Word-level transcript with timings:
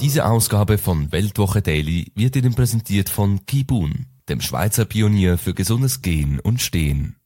Diese 0.00 0.26
Ausgabe 0.26 0.78
von 0.78 1.10
Weltwoche 1.12 1.62
Daily 1.62 2.12
wird 2.14 2.36
Ihnen 2.36 2.54
präsentiert 2.54 3.08
von 3.08 3.44
Kibun. 3.46 4.06
dem 4.28 4.40
Schweizer 4.40 4.84
Pionier 4.84 5.38
für 5.38 5.54
gesundes 5.54 6.02
Gehen 6.02 6.40
und 6.40 6.60
Stehen. 6.60 7.16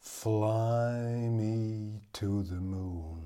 Fly 0.00 1.28
me 1.30 2.00
to 2.12 2.42
the 2.42 2.54
moon, 2.54 3.22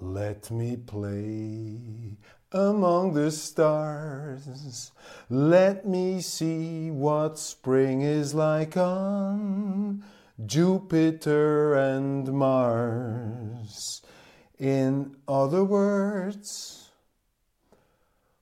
let 0.00 0.50
me 0.50 0.76
play 0.76 2.16
among 2.50 3.14
the 3.14 3.30
stars. 3.30 4.92
Let 5.28 5.86
me 5.86 6.20
see 6.20 6.90
what 6.90 7.38
spring 7.38 8.02
is 8.02 8.34
like 8.34 8.76
on 8.76 10.02
Jupiter 10.46 11.74
and 11.74 12.32
Mars. 12.32 14.02
In 14.58 15.16
other 15.26 15.64
words, 15.64 16.79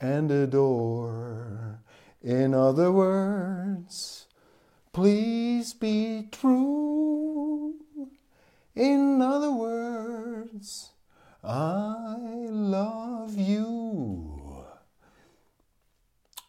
and 0.00 0.30
adore. 0.30 1.80
In 2.22 2.54
other 2.54 2.90
words, 2.90 4.26
Please 4.96 5.74
be 5.74 6.26
true. 6.32 7.74
In 8.74 9.20
other 9.20 9.52
words, 9.52 10.92
I 11.44 12.16
love 12.48 13.36
you. 13.36 14.64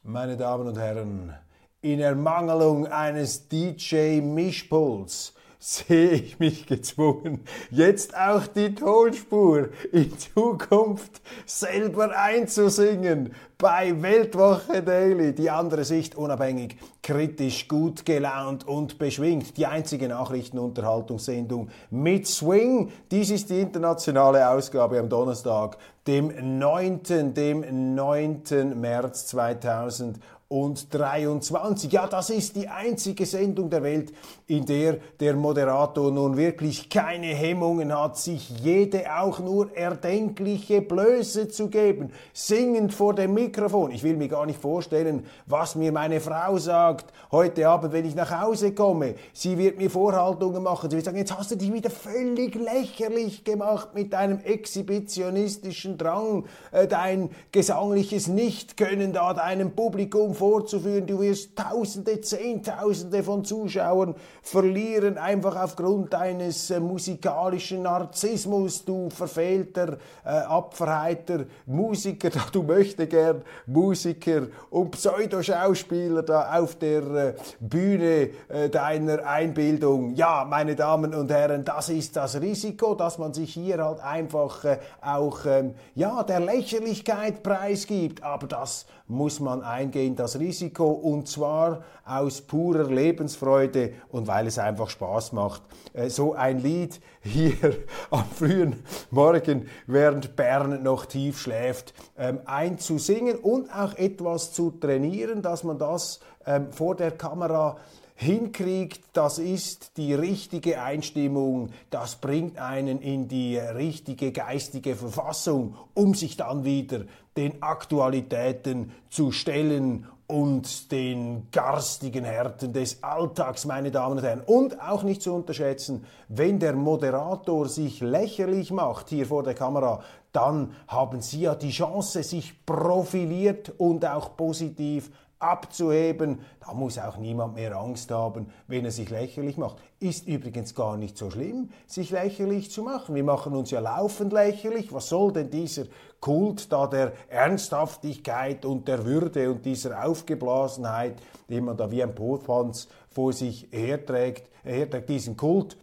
Meine 0.02 0.38
Damen 0.38 0.70
und 0.70 0.78
Herren, 0.78 1.34
in 1.82 2.00
Ermangelung 2.00 2.88
eines 2.88 3.50
DJ-Mischpuls 3.50 5.34
sehe 5.68 6.12
ich 6.12 6.40
mich 6.40 6.66
gezwungen, 6.66 7.42
jetzt 7.72 8.16
auch 8.16 8.48
die 8.48 8.74
Tonspur 8.74 9.68
in 9.92 10.18
Zukunft 10.18 11.22
selber 11.46 12.18
einzusingen 12.18 13.34
bei 13.58 14.02
Weltwoche 14.02 14.82
Daily. 14.82 15.36
Die 15.36 15.50
andere 15.50 15.84
Sicht 15.84 16.16
unabhängig, 16.16 16.78
kritisch, 17.04 17.68
gut 17.68 18.06
gelaunt 18.06 18.66
und 18.66 18.98
beschwingt. 18.98 19.58
Die 19.58 19.66
einzige 19.66 20.08
Nachrichtenunterhaltungssendung 20.08 21.68
mit 21.90 22.28
Swing. 22.28 22.90
Dies 23.12 23.30
ist 23.30 23.50
die 23.50 23.60
internationale 23.60 24.48
Ausgabe 24.50 24.98
am 25.00 25.10
Donnerstag, 25.10 25.78
dem 26.08 26.60
9. 26.60 27.34
dem 27.34 27.96
9. 27.96 28.80
März 28.80 29.28
2000 29.28 30.18
und 30.50 30.94
23. 30.94 31.92
Ja, 31.92 32.08
das 32.08 32.30
ist 32.30 32.56
die 32.56 32.70
einzige 32.70 33.26
Sendung 33.26 33.70
der 33.70 33.84
Welt, 33.84 34.14
in 34.48 34.66
der 34.66 34.98
der 35.20 35.36
Moderator 35.36 36.10
nun 36.10 36.38
wirklich 36.38 36.90
keine 36.90 37.28
Hemmungen 37.28 37.94
hat, 37.94 38.18
sich 38.18 38.50
jede 38.62 39.14
auch 39.14 39.40
nur 39.40 39.76
erdenkliche 39.76 40.82
Blöße 40.82 41.50
zu 41.50 41.68
geben, 41.68 42.14
singend 42.32 42.94
vor 42.94 43.14
dem 43.14 43.34
Mikrofon. 43.34 43.92
Ich 43.92 44.04
will 44.04 44.16
mir 44.16 44.30
gar 44.30 44.46
nicht 44.46 44.62
vorstellen, 44.62 45.26
was 45.48 45.76
mir 45.76 45.92
meine 45.92 46.22
Frau 46.22 46.58
sagt 46.58 47.12
heute 47.30 47.68
Abend, 47.68 47.92
wenn 47.92 48.06
ich 48.06 48.16
nach 48.16 48.42
Hause 48.42 48.74
komme. 48.74 49.16
Sie 49.34 49.58
wird 49.58 49.78
mir 49.78 49.90
Vorhaltungen 49.90 50.64
machen. 50.64 50.90
Sie 50.90 50.96
wird 50.96 51.06
sagen, 51.06 51.18
jetzt 51.18 51.38
hast 51.38 51.52
du 51.52 51.58
dich 51.58 51.74
wieder 51.74 51.90
völlig 51.90 52.56
lächerlich 52.56 53.44
gemacht 53.44 53.90
mit 53.94 54.14
deinem 54.14 54.40
exhibitionistischen 54.40 55.98
Drang, 55.98 56.46
äh, 56.72 56.88
dein 56.88 57.32
gesangliches 57.52 58.28
Nichtkönnen 58.28 59.12
da 59.12 59.34
deinem 59.34 59.72
Publikum 59.72 60.37
vorzuführen. 60.38 61.06
Du 61.06 61.20
wirst 61.20 61.58
Tausende, 61.58 62.22
Zehntausende 62.22 63.24
von 63.24 63.44
Zuschauern 63.44 64.16
verlieren, 64.42 65.18
einfach 65.18 65.56
aufgrund 65.62 66.14
deines 66.14 66.70
äh, 66.70 66.80
musikalischen 66.80 67.82
Narzissmus, 67.82 68.86
du 68.86 69.10
verfehlter, 69.10 69.98
äh, 70.24 70.30
abverheiter 70.30 71.46
Musiker, 71.66 72.30
du 72.52 72.64
möchtest 72.64 73.10
gern 73.10 73.42
Musiker 73.66 74.48
und 74.70 74.92
Pseudoschauspieler 74.92 76.24
da 76.24 76.60
auf 76.60 76.76
der 76.76 77.04
äh, 77.04 77.34
Bühne 77.60 78.30
äh, 78.50 78.70
deiner 78.70 79.26
Einbildung. 79.26 80.14
Ja, 80.16 80.46
meine 80.48 80.76
Damen 80.76 81.14
und 81.14 81.32
Herren, 81.32 81.66
das 81.66 81.90
ist 81.90 82.16
das 82.16 82.40
Risiko, 82.40 82.96
dass 82.96 83.18
man 83.18 83.34
sich 83.34 83.54
hier 83.54 83.84
halt 83.84 84.00
einfach 84.00 84.64
äh, 84.64 84.78
auch 85.02 85.46
ähm, 85.46 85.74
ja, 85.96 86.24
der 86.24 86.40
Lächerlichkeit 86.40 87.44
preisgibt. 87.44 88.24
Aber 88.24 88.48
das 88.48 88.86
muss 89.08 89.40
man 89.40 89.62
eingehen, 89.62 90.16
das 90.16 90.40
Risiko, 90.40 90.92
und 90.92 91.28
zwar 91.28 91.84
aus 92.06 92.42
purer 92.42 92.90
Lebensfreude 92.90 93.94
und 94.10 94.28
weil 94.28 94.48
es 94.48 94.60
einfach 94.60 94.90
Spaß 94.90 95.32
macht. 95.32 95.62
Äh, 95.94 96.10
so 96.10 96.34
ein 96.34 96.60
Lied 96.60 97.00
hier 97.22 97.78
am 98.10 98.26
frühen 98.26 98.84
Morgen, 99.10 99.68
während 99.86 100.36
Bern 100.36 100.84
noch 100.84 101.06
tief 101.06 101.40
schläft, 101.40 101.94
ähm, 102.18 102.40
einzusingen 102.46 103.38
und 103.38 103.74
auch 103.74 103.96
etwas 103.96 104.52
zu 104.54 104.72
trainieren, 104.72 105.42
dass 105.42 105.64
man 105.64 105.78
das 105.78 106.20
ähm, 106.46 106.72
vor 106.72 106.96
der 106.96 107.12
Kamera 107.12 107.78
hinkriegt, 108.20 109.02
das 109.14 109.38
ist 109.38 109.96
die 109.96 110.16
richtige 110.16 110.82
Einstimmung, 110.82 111.70
das 111.92 112.16
bringt 112.16 112.58
einen 112.58 113.00
in 113.00 113.28
die 113.28 113.58
richtige 113.58 114.32
geistige 114.32 114.96
Verfassung, 114.96 115.76
um 115.94 116.16
sich 116.16 116.36
dann 116.36 116.66
wieder 116.66 117.02
den 117.38 117.62
Aktualitäten 117.62 118.92
zu 119.12 119.32
stellen 119.32 120.08
und 120.26 120.92
den 120.92 121.48
garstigen 121.52 122.26
Härten 122.26 122.74
des 122.74 123.04
Alltags, 123.04 123.66
meine 123.66 123.92
Damen 123.92 124.18
und 124.18 124.24
Herren. 124.24 124.42
Und 124.42 124.82
auch 124.82 125.04
nicht 125.04 125.22
zu 125.22 125.34
unterschätzen, 125.34 126.04
wenn 126.28 126.60
der 126.60 126.74
Moderator 126.74 127.70
sich 127.70 128.02
lächerlich 128.02 128.72
macht 128.72 129.10
hier 129.10 129.28
vor 129.28 129.44
der 129.44 129.54
Kamera, 129.54 130.02
dann 130.34 130.74
haben 130.88 131.22
Sie 131.22 131.42
ja 131.42 131.56
die 131.56 131.70
Chance, 131.70 132.24
sich 132.24 132.66
profiliert 132.66 133.74
und 133.78 134.06
auch 134.06 134.36
positiv 134.36 135.12
abzuheben. 135.40 136.40
Da 136.60 136.74
muss 136.74 136.98
auch 136.98 137.18
niemand 137.18 137.56
mehr 137.56 137.76
Angst 137.76 138.12
haben, 138.12 138.48
wenn 138.68 138.86
er 138.86 138.92
sich 138.92 139.10
lächerlich 139.10 139.58
macht. 139.58 139.78
Ist 140.00 140.28
übrigens 140.28 140.76
gar 140.76 140.98
nicht 140.98 141.18
so 141.18 141.30
schlimm, 141.30 141.70
sich 141.86 142.10
lächerlich 142.12 142.72
zu 142.72 142.84
machen. 142.84 143.16
Wir 143.16 143.24
machen 143.24 143.56
uns 143.56 143.72
ja 143.72 143.80
laufend 143.80 144.34
lächerlich. 144.34 144.94
Was 144.94 145.10
soll 145.10 145.34
denn 145.34 145.50
dieser 145.50 145.86
Kult 146.20 146.72
da 146.72 146.88
der 146.88 147.14
Ernsthaftigkeit 147.30 148.66
und 148.66 148.88
der 148.88 149.06
Würde 149.06 149.52
und 149.52 149.66
dieser 149.66 150.06
Aufgeblasenheit, 150.06 151.16
den 151.50 151.66
man 151.66 151.78
da 151.78 151.90
wie 151.92 152.04
ein 152.04 152.16
Popanz 152.16 152.88
vor 153.10 153.34
sich 153.34 153.68
herträgt, 153.72 154.50
herträgt 154.64 155.10
diesen 155.10 155.38
Kult 155.38 155.78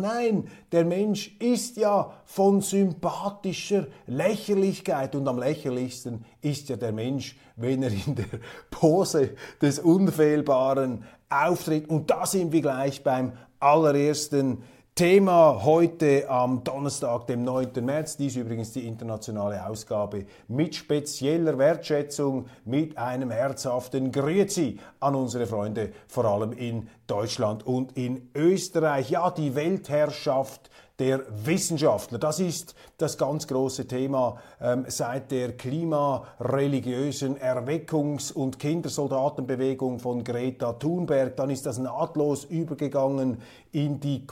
Nein, 0.00 0.48
der 0.72 0.84
Mensch 0.84 1.36
ist 1.38 1.76
ja 1.76 2.12
von 2.24 2.60
sympathischer 2.60 3.86
Lächerlichkeit 4.06 5.14
und 5.14 5.28
am 5.28 5.38
lächerlichsten 5.38 6.24
ist 6.40 6.68
ja 6.68 6.76
der 6.76 6.92
Mensch, 6.92 7.36
wenn 7.56 7.82
er 7.82 7.92
in 7.92 8.14
der 8.14 8.26
Pose 8.70 9.36
des 9.60 9.78
Unfehlbaren 9.78 11.04
auftritt. 11.28 11.88
Und 11.88 12.10
da 12.10 12.26
sind 12.26 12.52
wir 12.52 12.62
gleich 12.62 13.02
beim 13.04 13.32
allerersten 13.58 14.62
Thema 14.94 15.64
heute 15.64 16.28
am 16.28 16.62
Donnerstag, 16.62 17.26
dem 17.26 17.42
9. 17.42 17.82
März. 17.82 18.16
Dies 18.18 18.36
übrigens 18.36 18.72
die 18.72 18.86
internationale 18.86 19.66
Ausgabe 19.66 20.26
mit 20.48 20.74
spezieller 20.74 21.56
Wertschätzung, 21.56 22.46
mit 22.64 22.98
einem 22.98 23.30
herzhaften 23.30 24.12
Grüezi 24.12 24.78
an 24.98 25.14
unsere 25.14 25.46
Freunde, 25.46 25.92
vor 26.06 26.26
allem 26.26 26.52
in 26.52 26.88
Deutschland 27.06 27.66
und 27.66 27.96
in 27.96 28.30
Österreich. 28.34 29.08
Ja, 29.10 29.30
die 29.30 29.54
Weltherrschaft 29.54 30.70
der 31.00 31.22
Wissenschaftler. 31.44 32.18
Das 32.18 32.38
ist 32.38 32.74
das 32.98 33.16
ganz 33.16 33.46
große 33.46 33.88
Thema 33.88 34.36
ähm, 34.60 34.84
seit 34.86 35.30
der 35.30 35.56
klimareligiösen 35.56 37.38
Erweckungs- 37.38 38.32
und 38.32 38.58
Kindersoldatenbewegung 38.58 39.98
von 39.98 40.22
Greta 40.22 40.74
Thunberg. 40.74 41.36
Dann 41.36 41.48
ist 41.48 41.64
das 41.64 41.78
nahtlos 41.78 42.44
übergegangen 42.44 43.38
in 43.72 43.98
die 43.98 44.26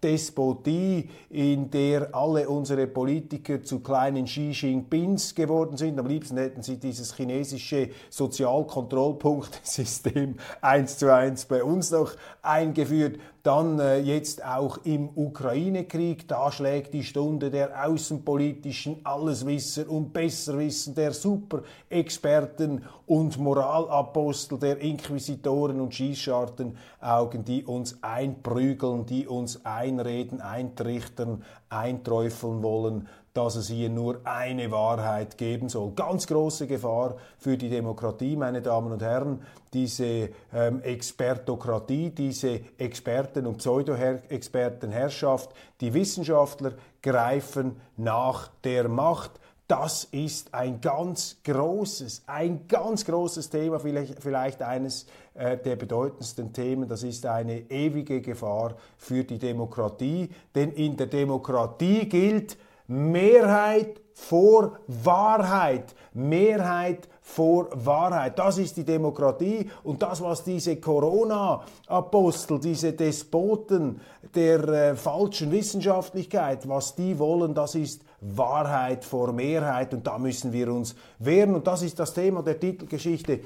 Corona-Despotie, 0.00 1.10
in 1.30 1.70
der 1.70 2.14
alle 2.14 2.48
unsere 2.48 2.86
Politiker 2.86 3.60
zu 3.62 3.80
kleinen 3.80 4.26
Xi 4.26 4.50
Jinpings 4.50 5.34
geworden 5.34 5.76
sind. 5.76 5.98
Am 5.98 6.06
liebsten 6.06 6.36
hätten 6.36 6.62
sie 6.62 6.78
dieses 6.78 7.16
chinesische 7.16 7.90
Sozialkontrollpunktsystem 8.10 10.36
eins 10.60 10.98
zu 10.98 11.12
eins 11.12 11.46
bei 11.46 11.64
uns 11.64 11.90
noch 11.90 12.12
eingeführt. 12.42 13.18
Dann 13.42 13.78
äh, 13.78 13.98
jetzt 14.00 14.44
auch 14.44 14.78
im 14.84 15.08
Ukraine-Krieg, 15.14 16.28
da 16.28 16.52
schlägt 16.52 16.92
die 16.92 17.04
Stunde 17.04 17.50
der 17.50 17.86
außenpolitischen 17.86 19.00
Alleswisser 19.04 19.88
und 19.88 20.12
Besserwisser, 20.12 20.92
der 20.92 21.14
Superexperten 21.14 22.84
und 23.06 23.38
Moralapostel, 23.38 24.58
der 24.58 24.80
Inquisitoren 24.80 25.80
und 25.80 25.94
Schießschartenaugen, 25.94 27.44
die 27.44 27.64
uns 27.64 28.02
einprügeln, 28.02 29.06
die 29.06 29.26
uns 29.26 29.64
einreden, 29.88 30.40
eintrichtern, 30.40 31.44
einträufeln 31.68 32.62
wollen, 32.62 33.08
dass 33.34 33.56
es 33.56 33.68
hier 33.68 33.88
nur 33.88 34.20
eine 34.24 34.70
Wahrheit 34.72 35.38
geben 35.38 35.68
soll. 35.68 35.92
Ganz 35.92 36.26
große 36.26 36.66
Gefahr 36.66 37.14
für 37.38 37.56
die 37.56 37.68
Demokratie, 37.68 38.34
meine 38.36 38.62
Damen 38.62 38.90
und 38.90 39.00
Herren, 39.02 39.42
diese 39.72 40.30
ähm, 40.52 40.82
Expertokratie, 40.82 42.10
diese 42.10 42.60
Experten- 42.78 43.46
und 43.46 43.58
Pseudo-Expertenherrschaft. 43.58 45.50
Die 45.80 45.94
Wissenschaftler 45.94 46.72
greifen 47.02 47.80
nach 47.96 48.50
der 48.64 48.88
Macht. 48.88 49.32
Das 49.68 50.04
ist 50.04 50.54
ein 50.54 50.80
ganz 50.80 51.36
großes, 51.44 52.22
ein 52.26 52.66
ganz 52.68 53.04
großes 53.04 53.50
Thema, 53.50 53.78
vielleicht, 53.78 54.22
vielleicht 54.22 54.62
eines 54.62 55.06
der 55.38 55.76
bedeutendsten 55.76 56.52
Themen. 56.52 56.88
Das 56.88 57.02
ist 57.02 57.24
eine 57.26 57.70
ewige 57.70 58.20
Gefahr 58.20 58.74
für 58.96 59.24
die 59.24 59.38
Demokratie, 59.38 60.30
denn 60.54 60.72
in 60.72 60.96
der 60.96 61.06
Demokratie 61.06 62.08
gilt, 62.08 62.56
Mehrheit 62.88 64.00
vor 64.14 64.78
Wahrheit. 64.86 65.94
Mehrheit 66.14 67.08
vor 67.20 67.68
Wahrheit. 67.72 68.38
Das 68.38 68.56
ist 68.56 68.76
die 68.78 68.84
Demokratie 68.84 69.70
und 69.84 70.02
das, 70.02 70.22
was 70.22 70.42
diese 70.42 70.76
Corona-Apostel, 70.76 72.58
diese 72.58 72.94
Despoten 72.94 74.00
der 74.34 74.68
äh, 74.68 74.96
falschen 74.96 75.52
Wissenschaftlichkeit, 75.52 76.66
was 76.66 76.96
die 76.96 77.18
wollen, 77.18 77.54
das 77.54 77.74
ist 77.74 78.02
Wahrheit 78.20 79.04
vor 79.04 79.32
Mehrheit 79.32 79.92
und 79.92 80.06
da 80.06 80.18
müssen 80.18 80.52
wir 80.52 80.72
uns 80.72 80.96
wehren. 81.18 81.54
Und 81.54 81.66
das 81.66 81.82
ist 81.82 81.98
das 81.98 82.14
Thema 82.14 82.42
der 82.42 82.58
Titelgeschichte 82.58 83.40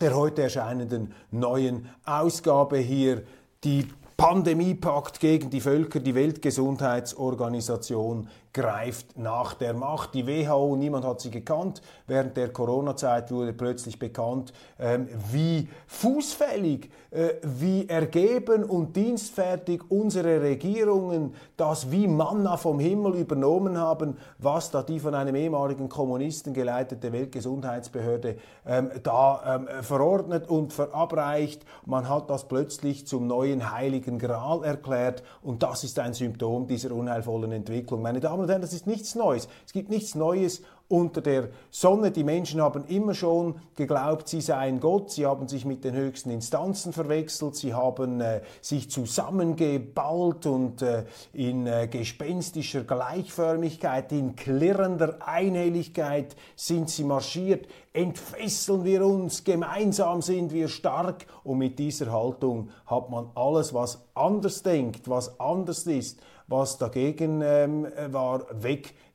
der 0.00 0.14
heute 0.14 0.42
erscheinenden 0.42 1.12
neuen 1.30 1.88
Ausgabe 2.04 2.78
hier. 2.78 3.22
Die 3.62 3.86
Pandemiepakt 4.16 5.20
gegen 5.20 5.50
die 5.50 5.60
Völker, 5.60 6.00
die 6.00 6.14
Weltgesundheitsorganisation 6.14 8.28
greift 8.54 9.18
nach 9.18 9.54
der 9.54 9.74
Macht. 9.74 10.14
Die 10.14 10.26
WHO, 10.26 10.76
niemand 10.76 11.04
hat 11.04 11.20
sie 11.20 11.30
gekannt. 11.30 11.82
Während 12.06 12.36
der 12.36 12.52
Corona-Zeit 12.52 13.30
wurde 13.32 13.52
plötzlich 13.52 13.98
bekannt, 13.98 14.52
ähm, 14.78 15.08
wie 15.32 15.68
fußfällig, 15.88 16.88
äh, 17.10 17.34
wie 17.42 17.88
ergeben 17.88 18.64
und 18.64 18.96
dienstfertig 18.96 19.82
unsere 19.90 20.40
Regierungen 20.40 21.34
das 21.56 21.90
wie 21.90 22.06
Manna 22.06 22.56
vom 22.56 22.78
Himmel 22.78 23.16
übernommen 23.16 23.76
haben, 23.76 24.16
was 24.38 24.70
da 24.70 24.82
die 24.82 25.00
von 25.00 25.14
einem 25.14 25.34
ehemaligen 25.34 25.88
Kommunisten 25.88 26.54
geleitete 26.54 27.12
Weltgesundheitsbehörde 27.12 28.36
ähm, 28.66 28.90
da 29.02 29.56
ähm, 29.56 29.68
verordnet 29.82 30.48
und 30.48 30.72
verabreicht. 30.72 31.64
Man 31.86 32.08
hat 32.08 32.30
das 32.30 32.46
plötzlich 32.46 33.06
zum 33.06 33.26
neuen 33.26 33.72
heiligen 33.72 34.18
Gral 34.18 34.64
erklärt 34.64 35.22
und 35.42 35.62
das 35.62 35.82
ist 35.84 35.98
ein 35.98 36.14
Symptom 36.14 36.66
dieser 36.66 36.92
unheilvollen 36.92 37.52
Entwicklung. 37.52 38.02
Meine 38.02 38.20
Damen 38.20 38.43
und 38.52 38.62
das 38.62 38.72
ist 38.72 38.86
nichts 38.86 39.14
Neues. 39.14 39.48
Es 39.66 39.72
gibt 39.72 39.90
nichts 39.90 40.14
Neues 40.14 40.62
unter 40.88 41.20
der 41.20 41.48
Sonne. 41.70 42.10
Die 42.10 42.24
Menschen 42.24 42.60
haben 42.60 42.84
immer 42.86 43.14
schon 43.14 43.56
geglaubt, 43.74 44.28
sie 44.28 44.40
seien 44.40 44.80
Gott. 44.80 45.10
Sie 45.10 45.26
haben 45.26 45.48
sich 45.48 45.64
mit 45.64 45.84
den 45.84 45.94
höchsten 45.94 46.30
Instanzen 46.30 46.92
verwechselt. 46.92 47.56
Sie 47.56 47.74
haben 47.74 48.20
äh, 48.20 48.42
sich 48.60 48.90
zusammengeballt 48.90 50.46
und 50.46 50.82
äh, 50.82 51.04
in 51.32 51.66
äh, 51.66 51.88
gespenstischer 51.88 52.84
Gleichförmigkeit, 52.84 54.12
in 54.12 54.36
klirrender 54.36 55.18
Einhelligkeit 55.26 56.36
sind 56.54 56.90
sie 56.90 57.04
marschiert. 57.04 57.66
Entfesseln 57.92 58.84
wir 58.84 59.06
uns, 59.06 59.44
gemeinsam 59.44 60.20
sind 60.20 60.52
wir 60.52 60.68
stark. 60.68 61.26
Und 61.44 61.58
mit 61.58 61.78
dieser 61.78 62.12
Haltung 62.12 62.70
hat 62.86 63.10
man 63.10 63.30
alles, 63.34 63.72
was 63.72 64.04
anders 64.14 64.62
denkt, 64.62 65.08
was 65.08 65.38
anders 65.40 65.86
ist, 65.86 66.20
was 66.46 66.76
dagegen 66.76 67.40
ähm, 67.42 67.86
war, 68.08 68.46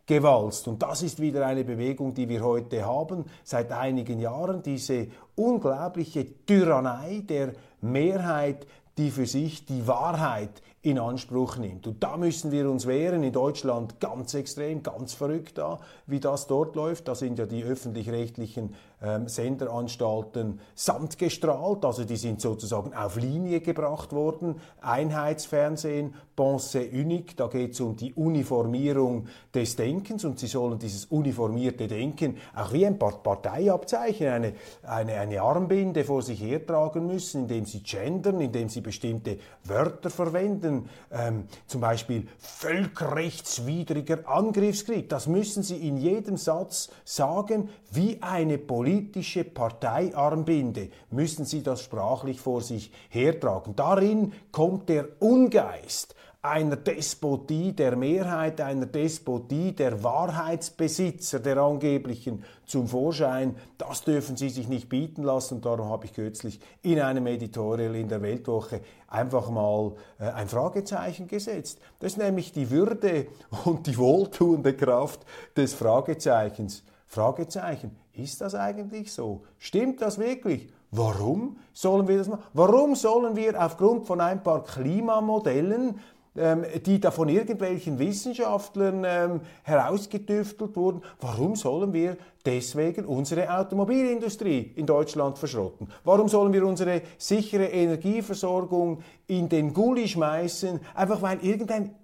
weggewalzt. 0.10 0.68
Und 0.68 0.82
das 0.82 1.04
ist 1.04 1.22
wieder 1.22 1.46
eine 1.46 1.64
Bewegung, 1.64 2.14
die 2.14 2.28
wir 2.28 2.44
heute 2.44 2.86
haben, 2.86 3.26
seit 3.44 3.72
einigen 3.72 4.20
Jahren, 4.20 4.64
diese 4.64 5.08
unglaubliche 5.36 6.46
Tyrannei 6.46 7.24
der 7.28 7.54
Mehrheit, 7.82 8.66
die 8.98 9.12
für 9.12 9.26
sich 9.26 9.66
die 9.66 9.88
Wahrheit 9.88 10.62
in 10.82 10.98
Anspruch 10.98 11.58
nimmt. 11.58 11.88
Und 11.88 12.04
da 12.04 12.18
müssen 12.18 12.52
wir 12.52 12.70
uns 12.70 12.88
wehren. 12.88 13.24
In 13.24 13.34
Deutschland 13.34 14.00
ganz 14.00 14.34
extrem, 14.34 14.82
ganz 14.82 15.14
verrückt 15.14 15.58
da, 15.58 15.80
wie 16.08 16.20
das 16.20 16.48
dort 16.48 16.76
läuft. 16.76 17.08
Da 17.08 17.16
sind 17.16 17.38
ja 17.38 17.46
die 17.46 17.64
öffentlich-rechtlichen 17.64 18.76
ähm, 19.02 19.28
Senderanstalten 19.28 20.60
samtgestrahlt, 20.76 21.86
also 21.86 22.04
die 22.04 22.18
sind 22.18 22.42
sozusagen 22.42 22.94
auf 22.94 23.16
Linie 23.16 23.62
gebracht 23.62 24.12
worden. 24.12 24.56
Einheitsfernsehen, 24.82 26.14
Pensée 26.36 26.90
unique, 26.92 27.36
da 27.36 27.48
geht 27.48 27.74
es 27.74 27.82
um 27.82 27.96
die 27.96 28.14
Uniformierung 28.14 29.28
des 29.54 29.76
Denkens 29.76 30.26
und 30.26 30.40
sie 30.40 30.48
sollen 30.48 30.80
dieses 30.80 31.06
uniformierte 31.06 31.88
Denken 31.88 32.38
auch 32.56 32.74
wie 32.74 32.86
ein 32.86 32.98
Parteiabzeichen, 33.00 34.28
eine, 34.28 34.54
eine, 34.84 35.14
eine 35.14 35.42
Armbinde 35.42 36.04
vor 36.04 36.22
sich 36.22 36.42
hertragen 36.42 37.08
müssen, 37.08 37.44
indem 37.44 37.66
sie 37.66 37.84
gendern, 37.84 38.40
indem 38.42 38.70
sie 38.70 38.82
bestimmte 38.82 39.38
Wörter 39.64 40.10
verwenden, 40.10 40.90
ähm, 41.12 41.46
zum 41.68 41.82
Beispiel 41.82 42.28
völkerrechtswidriger 42.38 44.28
Angriffskrieg. 44.28 45.10
Das 45.10 45.28
müssen 45.28 45.64
sie 45.64 45.88
in 45.88 45.98
jedem 45.98 46.38
Satz 46.38 46.90
sagen, 47.04 47.70
wie 47.92 48.22
eine 48.22 48.58
politische 48.90 49.44
Parteiarmbinde 49.44 50.90
müssen 51.12 51.46
sie 51.46 51.62
das 51.62 51.84
sprachlich 51.84 52.42
vor 52.42 52.62
sich 52.62 52.92
hertragen. 53.10 53.76
Darin 53.76 54.34
kommt 54.52 54.90
der 54.90 55.08
Ungeist 55.20 56.16
einer 56.42 56.76
Despotie 56.76 57.74
der 57.74 57.96
Mehrheit, 57.96 58.60
einer 58.62 58.88
Despotie 58.88 59.74
der 59.74 60.04
Wahrheitsbesitzer, 60.04 61.40
der 61.40 61.58
angeblichen 61.58 62.44
zum 62.66 62.88
Vorschein. 62.88 63.58
Das 63.78 64.04
dürfen 64.04 64.38
Sie 64.38 64.50
sich 64.50 64.68
nicht 64.68 64.90
bieten 64.90 65.22
lassen 65.22 65.56
und 65.56 65.66
darum 65.66 65.90
habe 65.90 66.06
ich 66.06 66.14
kürzlich 66.14 66.60
in 66.82 67.00
einem 67.00 67.28
Editorial 67.28 67.94
in 67.96 68.08
der 68.08 68.24
Weltwoche 68.24 68.82
einfach 69.08 69.52
mal 69.52 69.94
äh, 70.18 70.30
ein 70.30 70.48
Fragezeichen 70.48 71.28
gesetzt. 71.28 71.80
Das 72.00 72.14
ist 72.14 72.18
nämlich 72.18 72.54
die 72.54 72.72
Würde 72.72 73.28
und 73.66 73.86
die 73.86 73.98
wohltuende 73.98 74.74
Kraft 74.74 75.20
des 75.56 75.76
Fragezeichens. 75.76 76.84
Fragezeichen, 77.06 77.98
ist 78.24 78.42
das 78.42 78.56
eigentlich 78.56 79.12
so? 79.12 79.42
Stimmt 79.58 80.02
das 80.02 80.18
wirklich? 80.18 80.70
Warum 80.92 81.58
sollen 81.74 82.08
wir 82.08 82.18
das 82.18 82.28
machen? 82.28 82.44
Warum 82.54 82.96
sollen 82.96 83.36
wir 83.36 83.64
aufgrund 83.64 84.06
von 84.06 84.22
ein 84.22 84.42
paar 84.42 84.64
Klimamodellen 84.64 86.00
ähm, 86.40 86.64
die 86.86 87.00
da 87.00 87.12
von 87.12 87.28
irgendwelchen 87.28 87.98
Wissenschaftlern 87.98 89.04
ähm, 89.06 89.42
herausgetüftelt 89.64 90.76
wurden. 90.76 91.02
Warum 91.20 91.56
sollen 91.56 91.92
wir 91.92 92.18
deswegen 92.46 93.06
unsere 93.06 93.52
Automobilindustrie 93.52 94.74
in 94.76 94.86
Deutschland 94.86 95.38
verschrotten? 95.38 95.90
Warum 96.04 96.30
sollen 96.30 96.54
wir 96.54 96.66
unsere 96.66 97.02
sichere 97.18 97.66
Energieversorgung 97.66 99.02
in 99.26 99.50
den 99.50 99.74
Gully 99.74 100.08
schmeißen, 100.08 100.80
einfach 100.94 101.22
weil 101.22 101.44
irgendein 101.44 101.96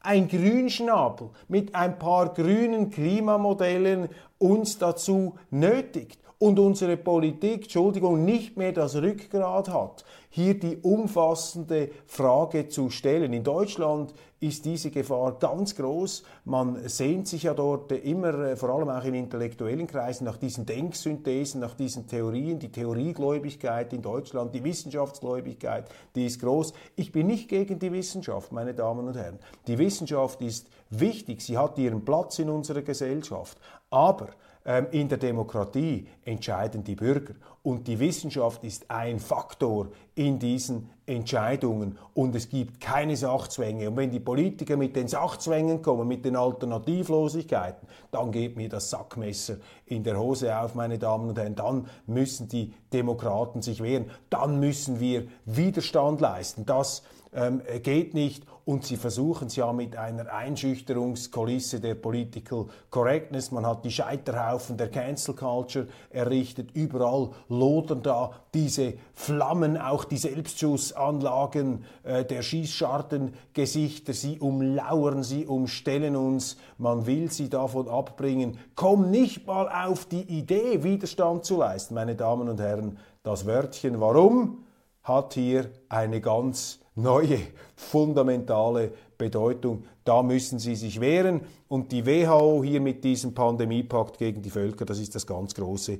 ein 0.00 0.28
Grünschnabel 0.28 1.30
mit 1.48 1.74
ein 1.74 1.98
paar 1.98 2.32
grünen 2.32 2.90
Klimamodellen 2.90 4.08
uns 4.38 4.78
dazu 4.78 5.34
nötigt? 5.50 6.18
und 6.38 6.58
unsere 6.60 6.96
Politik, 6.96 7.62
Entschuldigung, 7.62 8.24
nicht 8.24 8.56
mehr 8.56 8.72
das 8.72 8.94
Rückgrat 8.94 9.68
hat, 9.68 10.04
hier 10.30 10.58
die 10.58 10.76
umfassende 10.76 11.90
Frage 12.06 12.68
zu 12.68 12.90
stellen. 12.90 13.32
In 13.32 13.42
Deutschland 13.42 14.14
ist 14.40 14.64
diese 14.64 14.90
Gefahr 14.90 15.36
ganz 15.40 15.74
groß. 15.74 16.22
Man 16.44 16.88
sehnt 16.88 17.26
sich 17.26 17.44
ja 17.44 17.54
dort 17.54 17.90
immer, 17.90 18.34
äh, 18.34 18.56
vor 18.56 18.70
allem 18.70 18.88
auch 18.88 19.02
in 19.04 19.14
intellektuellen 19.14 19.88
Kreisen, 19.88 20.24
nach 20.24 20.36
diesen 20.36 20.64
Denksynthesen, 20.64 21.60
nach 21.60 21.74
diesen 21.74 22.06
Theorien. 22.06 22.60
Die 22.60 22.70
Theoriegläubigkeit 22.70 23.92
in 23.92 24.02
Deutschland, 24.02 24.54
die 24.54 24.62
Wissenschaftsgläubigkeit, 24.62 25.86
die 26.14 26.26
ist 26.26 26.40
groß. 26.40 26.72
Ich 26.94 27.10
bin 27.10 27.26
nicht 27.26 27.48
gegen 27.48 27.80
die 27.80 27.90
Wissenschaft, 27.90 28.52
meine 28.52 28.74
Damen 28.74 29.08
und 29.08 29.16
Herren. 29.16 29.40
Die 29.66 29.78
Wissenschaft 29.78 30.40
ist 30.40 30.68
wichtig, 30.90 31.42
sie 31.42 31.58
hat 31.58 31.76
ihren 31.78 32.04
Platz 32.04 32.38
in 32.38 32.48
unserer 32.48 32.82
Gesellschaft. 32.82 33.58
Aber 33.90 34.28
ähm, 34.64 34.86
in 34.90 35.08
der 35.08 35.18
Demokratie 35.18 36.06
entscheiden 36.24 36.84
die 36.84 36.94
Bürger 36.94 37.34
und 37.62 37.88
die 37.88 37.98
Wissenschaft 37.98 38.64
ist 38.64 38.90
ein 38.90 39.18
Faktor 39.18 39.88
in 40.14 40.38
diesen 40.38 40.90
Entscheidungen 41.06 41.98
und 42.12 42.34
es 42.34 42.48
gibt 42.48 42.80
keine 42.80 43.16
Sachzwänge. 43.16 43.88
Und 43.88 43.96
wenn 43.96 44.10
die 44.10 44.20
Politiker 44.20 44.76
mit 44.76 44.94
den 44.94 45.08
Sachzwängen 45.08 45.80
kommen, 45.80 46.06
mit 46.06 46.24
den 46.24 46.36
Alternativlosigkeiten, 46.36 47.88
dann 48.10 48.30
geht 48.30 48.56
mir 48.56 48.68
das 48.68 48.90
Sackmesser 48.90 49.56
in 49.86 50.04
der 50.04 50.18
Hose 50.18 50.58
auf, 50.58 50.74
meine 50.74 50.98
Damen 50.98 51.30
und 51.30 51.38
Herren. 51.38 51.54
Dann 51.54 51.86
müssen 52.06 52.48
die 52.48 52.74
Demokraten 52.92 53.62
sich 53.62 53.82
wehren. 53.82 54.10
Dann 54.28 54.60
müssen 54.60 55.00
wir 55.00 55.28
Widerstand 55.46 56.20
leisten. 56.20 56.66
Das 56.66 57.02
ähm, 57.32 57.62
geht 57.82 58.14
nicht 58.14 58.44
und 58.64 58.84
sie 58.84 58.96
versuchen 58.96 59.46
es 59.46 59.56
ja 59.56 59.72
mit 59.72 59.96
einer 59.96 60.30
Einschüchterungskulisse 60.30 61.80
der 61.80 61.94
Political 61.94 62.66
Correctness. 62.90 63.50
Man 63.50 63.64
hat 63.66 63.82
die 63.84 63.90
Scheiterhaufen 63.90 64.76
der 64.76 64.90
Cancel 64.90 65.34
Culture 65.34 65.88
errichtet. 66.10 66.72
Überall 66.72 67.30
lodern 67.48 68.02
da 68.02 68.32
diese 68.52 68.94
Flammen, 69.14 69.78
auch 69.78 70.04
die 70.04 70.18
Selbstschussanlagen 70.18 71.84
äh, 72.02 72.26
der 72.26 72.42
Schießschartengesichter. 72.42 74.12
Sie 74.12 74.38
umlauern, 74.38 75.22
sie 75.22 75.46
umstellen 75.46 76.14
uns. 76.14 76.58
Man 76.76 77.06
will 77.06 77.30
sie 77.30 77.48
davon 77.48 77.88
abbringen. 77.88 78.58
Komm 78.74 79.10
nicht 79.10 79.46
mal 79.46 79.86
auf 79.86 80.04
die 80.04 80.22
Idee, 80.22 80.82
Widerstand 80.82 81.46
zu 81.46 81.56
leisten, 81.56 81.94
meine 81.94 82.16
Damen 82.16 82.50
und 82.50 82.60
Herren. 82.60 82.98
Das 83.22 83.46
Wörtchen 83.46 83.98
warum 84.00 84.64
hat 85.02 85.34
hier 85.34 85.70
eine 85.88 86.20
ganz 86.20 86.80
neue, 86.98 87.38
fundamentale 87.76 88.92
Bedeutung. 89.16 89.84
Da 90.04 90.22
müssen 90.22 90.58
sie 90.58 90.74
sich 90.74 91.00
wehren. 91.00 91.42
Und 91.68 91.92
die 91.92 92.06
WHO 92.06 92.62
hier 92.64 92.80
mit 92.80 93.04
diesem 93.04 93.34
Pandemiepakt 93.34 94.18
gegen 94.18 94.42
die 94.42 94.50
Völker, 94.50 94.84
das 94.84 94.98
ist 94.98 95.14
das 95.14 95.26
ganz 95.26 95.54
große 95.54 95.98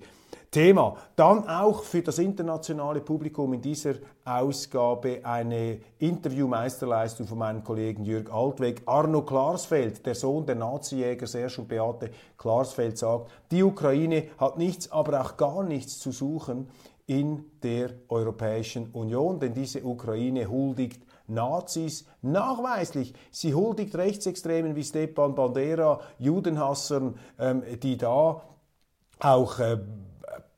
Thema. 0.51 0.97
Dann 1.15 1.47
auch 1.47 1.83
für 1.83 2.01
das 2.01 2.19
internationale 2.19 3.01
Publikum 3.01 3.53
in 3.53 3.61
dieser 3.61 3.95
Ausgabe 4.25 5.21
eine 5.23 5.79
Interviewmeisterleistung 5.99 7.27
von 7.27 7.39
meinem 7.39 7.63
Kollegen 7.63 8.05
Jürg 8.05 8.33
Altweg. 8.33 8.83
Arno 8.87 9.23
Klarsfeld, 9.23 10.07
der 10.07 10.15
Sohn 10.15 10.47
der 10.47 10.55
Nazijäger 10.55 11.27
Serge 11.27 11.61
und 11.61 11.69
Beate 11.69 12.11
Klarsfeld, 12.39 12.97
sagt, 12.97 13.31
die 13.51 13.63
Ukraine 13.63 14.25
hat 14.39 14.57
nichts, 14.57 14.91
aber 14.91 15.21
auch 15.21 15.37
gar 15.37 15.63
nichts 15.63 15.99
zu 15.99 16.13
suchen 16.13 16.69
in 17.09 17.45
der 17.63 17.91
Europäischen 18.09 18.91
Union, 18.93 19.41
denn 19.41 19.55
diese 19.55 19.83
Ukraine 19.83 20.49
huldigt 20.49 21.03
Nazis 21.27 22.07
nachweislich. 22.23 23.15
Sie 23.31 23.55
huldigt 23.55 23.97
Rechtsextremen 23.97 24.77
wie 24.77 24.85
Stepan 24.85 25.35
Bandera, 25.35 26.01
Judenhassern, 26.19 27.19
ähm, 27.39 27.63
die 27.83 27.97
da 27.97 28.43
auch 29.21 29.59
äh, 29.59 29.79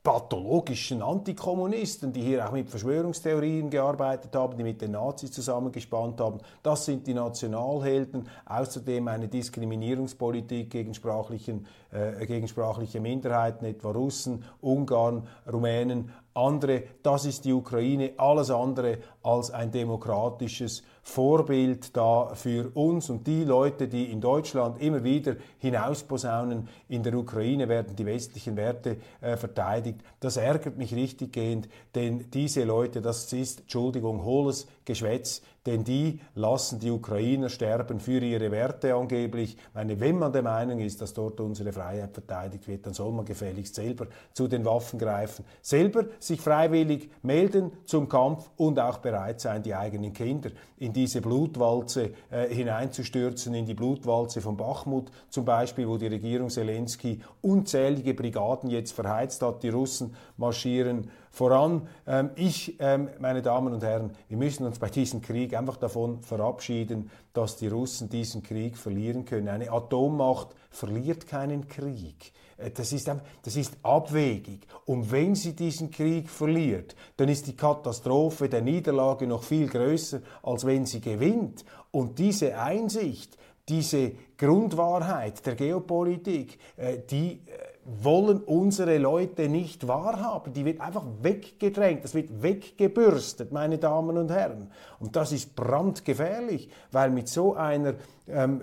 pathologischen 0.03 1.03
Antikommunisten, 1.03 2.13
die 2.13 2.23
hier 2.23 2.49
auch 2.49 2.53
mit 2.53 2.71
Verschwörungstheorien 2.71 3.69
gearbeitet 3.69 4.35
haben, 4.35 4.57
die 4.57 4.63
mit 4.63 4.81
den 4.81 4.93
Nazis 4.93 5.31
zusammengespannt 5.31 6.21
haben. 6.21 6.39
Das 6.63 6.87
sind 6.87 7.07
die 7.07 7.13
Nationalhelden. 7.13 8.27
Außerdem 8.47 9.09
eine 9.09 9.29
Diskriminierungspolitik 9.29 10.71
gegen, 10.71 10.95
sprachlichen, 10.95 11.67
äh, 11.91 12.25
gegen 12.27 12.49
sprachliche 12.49 12.99
Minderheiten, 12.99 13.67
etwa 13.67 13.91
Russen, 13.91 14.45
Ungarn, 14.63 15.27
Rumänen, 15.51 16.11
andere. 16.35 16.85
Das 17.03 17.25
ist 17.25 17.45
die 17.45 17.53
Ukraine. 17.53 18.13
Alles 18.17 18.51
andere 18.51 18.99
als 19.23 19.51
ein 19.51 19.71
demokratisches 19.71 20.83
Vorbild 21.03 21.97
da 21.97 22.35
für 22.35 22.71
uns 22.75 23.11
und 23.11 23.27
die 23.27 23.45
Leute, 23.45 23.89
die 23.89 24.13
in 24.13 24.21
Deutschland 24.21 24.81
immer 24.81 25.03
wieder 25.03 25.37
hinausposaunen, 25.59 26.69
in 26.89 27.03
der 27.03 27.15
Ukraine 27.15 27.69
werden 27.69 27.97
die 27.97 28.07
westlichen 28.07 28.57
Werte 28.57 28.99
äh, 29.21 29.37
verteidigt. 29.37 30.01
Das 30.21 30.37
ärgert 30.37 30.77
mich 30.77 30.95
richtig 30.95 31.33
gehend, 31.33 31.69
denn 31.95 32.31
diese 32.31 32.65
Leute, 32.65 33.01
das 33.01 33.33
ist, 33.33 33.61
Entschuldigung, 33.61 34.25
hohles 34.25 34.67
Geschwätz, 34.85 35.43
denn 35.67 35.85
die 35.85 36.21
lassen 36.35 36.79
die 36.79 36.91
Ukrainer 36.91 37.51
sterben 37.51 38.01
für 38.01 38.21
ihre 38.21 38.51
Werte 38.51 38.95
angeblich. 38.95 39.57
Ich 39.57 39.75
meine, 39.75 40.01
wenn 40.01 40.19
man 40.19 40.33
der 40.33 40.43
Meinung 40.43 40.81
ist, 40.81 41.03
dass 41.03 41.13
dort 41.13 41.39
unsere 41.39 41.73
Freiheit 41.73 42.15
verteidigt 42.15 42.67
wird, 42.67 42.87
dann 42.87 42.95
soll 42.95 43.13
man 43.13 43.27
gefälligst 43.27 43.75
selber 43.75 44.07
zu 44.33 44.49
den 44.49 44.65
Waffen 44.65 44.99
greifen, 44.99 45.45
selber 45.61 46.07
sich 46.19 46.41
freiwillig 46.41 47.11
melden 47.23 47.73
zum 47.85 48.09
Kampf 48.09 48.51
und 48.57 48.79
auch 48.79 48.99
bereit 48.99 49.41
sein, 49.41 49.63
die 49.63 49.75
eigenen 49.75 50.15
Kinder 50.15 50.51
in 50.79 50.95
diese 50.95 51.21
Blutwalze 51.21 52.13
äh, 52.31 52.49
hineinzustürzen, 52.49 53.55
in 53.55 53.67
die 53.67 53.75
Blutwalze 53.75 54.41
von 54.41 54.57
Bachmut 54.57 55.11
zum 55.29 55.45
Beispiel, 55.45 55.87
wo 55.87 55.99
die 55.99 56.07
Regierung 56.07 56.49
Zelensky 56.49 57.21
unzählige 57.43 58.15
Brigaden 58.15 58.71
jetzt 58.71 58.93
verheizt 58.93 59.43
hat. 59.43 59.63
Die 59.63 59.69
Russen 59.69 60.15
marschieren 60.39 61.11
voran. 61.31 61.89
Ähm, 62.07 62.31
ich, 62.37 62.77
ähm, 62.81 63.09
meine 63.19 63.43
Damen 63.43 63.73
und 63.73 63.83
Herren, 63.83 64.13
wir 64.29 64.37
müssen 64.37 64.67
uns 64.67 64.79
bei 64.79 64.89
diesem 64.89 65.23
Krieg 65.23 65.57
einfach 65.57 65.77
davon 65.77 66.23
verabschieden, 66.23 67.11
dass 67.33 67.57
die 67.57 67.69
Russen 67.69 68.09
diesen 68.09 68.43
Krieg 68.43 68.77
verlieren 68.77 69.25
können. 69.25 69.49
Eine 69.49 69.71
Atommacht 69.71 70.49
verliert 70.71 71.27
keinen 71.27 71.69
Krieg. 71.69 72.33
Äh, 72.59 72.71
das 72.71 72.93
ist, 72.93 73.11
das 73.43 73.57
ist 73.57 73.77
abwegig. 73.83 74.67
Und 74.85 75.11
wenn 75.11 75.35
sie 75.35 75.55
diesen 75.55 75.91
Krieg 75.91 76.29
verliert, 76.29 76.95
dann 77.17 77.29
ist 77.29 77.47
die 77.47 77.57
Katastrophe 77.57 78.49
der 78.49 78.63
Niederlage 78.63 79.27
noch 79.27 79.45
viel 79.45 79.69
größer, 79.69 80.21
als 80.43 80.67
wenn 80.67 80.87
sie 80.87 81.01
gewinnt. 81.01 81.65
Und 81.91 82.19
diese 82.19 82.59
Einsicht, 82.59 83.37
diese 83.69 84.13
Grundwahrheit 84.37 85.45
der 85.47 85.55
Geopolitik, 85.55 86.59
äh, 86.77 86.99
die 87.09 87.43
äh, 87.47 87.70
wollen 87.85 88.41
unsere 88.41 88.99
Leute 88.99 89.49
nicht 89.49 89.89
wahrhaben. 89.89 90.53
Die 90.53 90.65
wird 90.65 90.81
einfach 90.81 91.05
weggedrängt, 91.23 92.05
das 92.05 92.15
wird 92.15 92.43
weggebürstet, 92.43 93.53
meine 93.53 93.79
Damen 93.79 94.17
und 94.19 94.31
Herren. 94.31 94.71
Und 94.99 95.17
das 95.17 95.33
ist 95.33 95.57
brandgefährlich, 95.57 96.69
weil 96.93 97.11
mit 97.11 97.29
so 97.29 97.55
einer 97.55 97.95
ähm, 98.29 98.63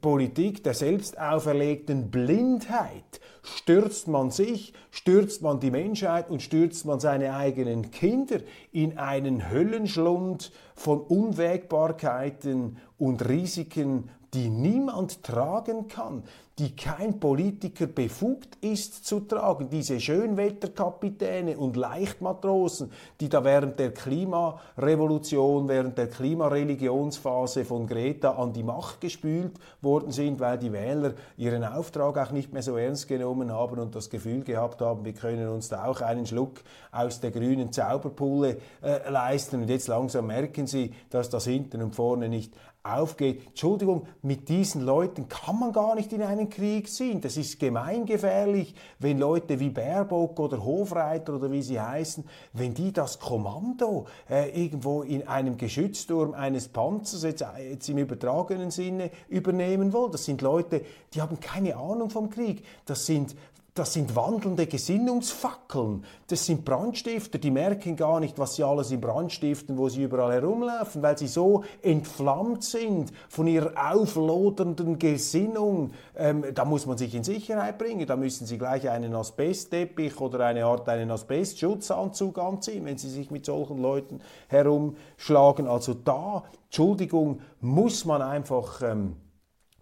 Politik 0.00 0.62
der 0.64 0.74
selbst 0.74 1.18
auferlegten 1.18 2.10
Blindheit 2.10 3.20
stürzt 3.42 4.08
man 4.08 4.30
sich, 4.30 4.72
stürzt 4.90 5.42
man 5.42 5.60
die 5.60 5.70
Menschheit 5.70 6.28
und 6.30 6.42
stürzt 6.42 6.84
man 6.84 7.00
seine 7.00 7.34
eigenen 7.34 7.90
Kinder 7.90 8.40
in 8.72 8.98
einen 8.98 9.50
Höllenschlund 9.50 10.52
von 10.74 11.00
Unwägbarkeiten 11.00 12.78
und 12.98 13.26
Risiken, 13.28 14.10
die 14.34 14.50
niemand 14.50 15.22
tragen 15.22 15.88
kann 15.88 16.24
die 16.58 16.76
kein 16.76 17.18
Politiker 17.18 17.86
befugt 17.86 18.58
ist 18.60 19.04
zu 19.04 19.20
tragen. 19.20 19.70
Diese 19.70 19.98
Schönwetterkapitäne 19.98 21.58
und 21.58 21.76
Leichtmatrosen, 21.76 22.92
die 23.20 23.28
da 23.28 23.42
während 23.42 23.80
der 23.80 23.92
Klimarevolution, 23.92 25.66
während 25.66 25.98
der 25.98 26.08
Klimareligionsphase 26.08 27.64
von 27.64 27.88
Greta 27.88 28.32
an 28.32 28.52
die 28.52 28.62
Macht 28.62 29.00
gespült 29.00 29.52
worden 29.82 30.12
sind, 30.12 30.38
weil 30.38 30.58
die 30.58 30.72
Wähler 30.72 31.14
ihren 31.36 31.64
Auftrag 31.64 32.16
auch 32.18 32.30
nicht 32.30 32.52
mehr 32.52 32.62
so 32.62 32.76
ernst 32.76 33.08
genommen 33.08 33.50
haben 33.50 33.80
und 33.80 33.96
das 33.96 34.08
Gefühl 34.08 34.44
gehabt 34.44 34.80
haben, 34.80 35.04
wir 35.04 35.12
können 35.12 35.48
uns 35.48 35.68
da 35.68 35.86
auch 35.86 36.02
einen 36.02 36.26
Schluck 36.26 36.60
aus 36.92 37.18
der 37.18 37.32
grünen 37.32 37.72
Zauberpulle 37.72 38.58
äh, 38.80 39.10
leisten. 39.10 39.62
Und 39.62 39.70
jetzt 39.70 39.88
langsam 39.88 40.28
merken 40.28 40.68
sie, 40.68 40.92
dass 41.10 41.30
das 41.30 41.46
hinten 41.46 41.82
und 41.82 41.96
vorne 41.96 42.28
nicht 42.28 42.52
aufgeht. 42.84 43.46
Entschuldigung, 43.48 44.06
mit 44.22 44.48
diesen 44.48 44.82
Leuten 44.82 45.28
kann 45.28 45.58
man 45.58 45.72
gar 45.72 45.94
nicht 45.94 46.12
in 46.12 46.22
einen 46.22 46.43
Krieg 46.50 46.88
ziehen. 46.88 47.20
Das 47.20 47.36
ist 47.36 47.58
gemeingefährlich, 47.58 48.74
wenn 48.98 49.18
Leute 49.18 49.60
wie 49.60 49.70
Baerbock 49.70 50.38
oder 50.40 50.64
Hofreiter 50.64 51.34
oder 51.34 51.50
wie 51.50 51.62
sie 51.62 51.80
heißen, 51.80 52.24
wenn 52.52 52.74
die 52.74 52.92
das 52.92 53.18
Kommando 53.18 54.06
äh, 54.28 54.50
irgendwo 54.50 55.02
in 55.02 55.26
einem 55.28 55.56
Geschützturm 55.56 56.34
eines 56.34 56.68
Panzers 56.68 57.22
jetzt, 57.22 57.42
äh, 57.42 57.72
jetzt 57.72 57.88
im 57.88 57.98
übertragenen 57.98 58.70
Sinne 58.70 59.10
übernehmen 59.28 59.92
wollen. 59.92 60.12
Das 60.12 60.24
sind 60.24 60.42
Leute, 60.42 60.82
die 61.12 61.22
haben 61.22 61.40
keine 61.40 61.76
Ahnung 61.76 62.10
vom 62.10 62.30
Krieg. 62.30 62.64
Das 62.86 63.06
sind 63.06 63.34
das 63.74 63.92
sind 63.92 64.14
wandelnde 64.14 64.68
Gesinnungsfackeln. 64.68 66.04
Das 66.28 66.46
sind 66.46 66.64
Brandstifter, 66.64 67.38
die 67.38 67.50
merken 67.50 67.96
gar 67.96 68.20
nicht, 68.20 68.38
was 68.38 68.54
sie 68.54 68.62
alles 68.62 68.92
in 68.92 69.00
Brand 69.00 69.32
stiften, 69.32 69.76
wo 69.76 69.88
sie 69.88 70.04
überall 70.04 70.32
herumlaufen, 70.32 71.02
weil 71.02 71.18
sie 71.18 71.26
so 71.26 71.64
entflammt 71.82 72.62
sind 72.62 73.12
von 73.28 73.48
ihrer 73.48 73.72
auflodernden 73.92 75.00
Gesinnung. 75.00 75.90
Ähm, 76.14 76.44
da 76.54 76.64
muss 76.64 76.86
man 76.86 76.96
sich 76.96 77.16
in 77.16 77.24
Sicherheit 77.24 77.76
bringen. 77.76 78.06
Da 78.06 78.14
müssen 78.14 78.46
sie 78.46 78.58
gleich 78.58 78.88
einen 78.88 79.12
Asbestteppich 79.12 80.20
oder 80.20 80.46
eine 80.46 80.66
Art 80.66 80.88
einen 80.88 81.10
Asbestschutzanzug 81.10 82.38
anziehen, 82.38 82.84
wenn 82.84 82.96
sie 82.96 83.10
sich 83.10 83.32
mit 83.32 83.44
solchen 83.44 83.78
Leuten 83.78 84.20
herumschlagen. 84.46 85.66
Also 85.66 85.94
da, 85.94 86.44
Entschuldigung, 86.66 87.40
muss 87.60 88.04
man 88.04 88.22
einfach 88.22 88.82
ähm, 88.82 89.16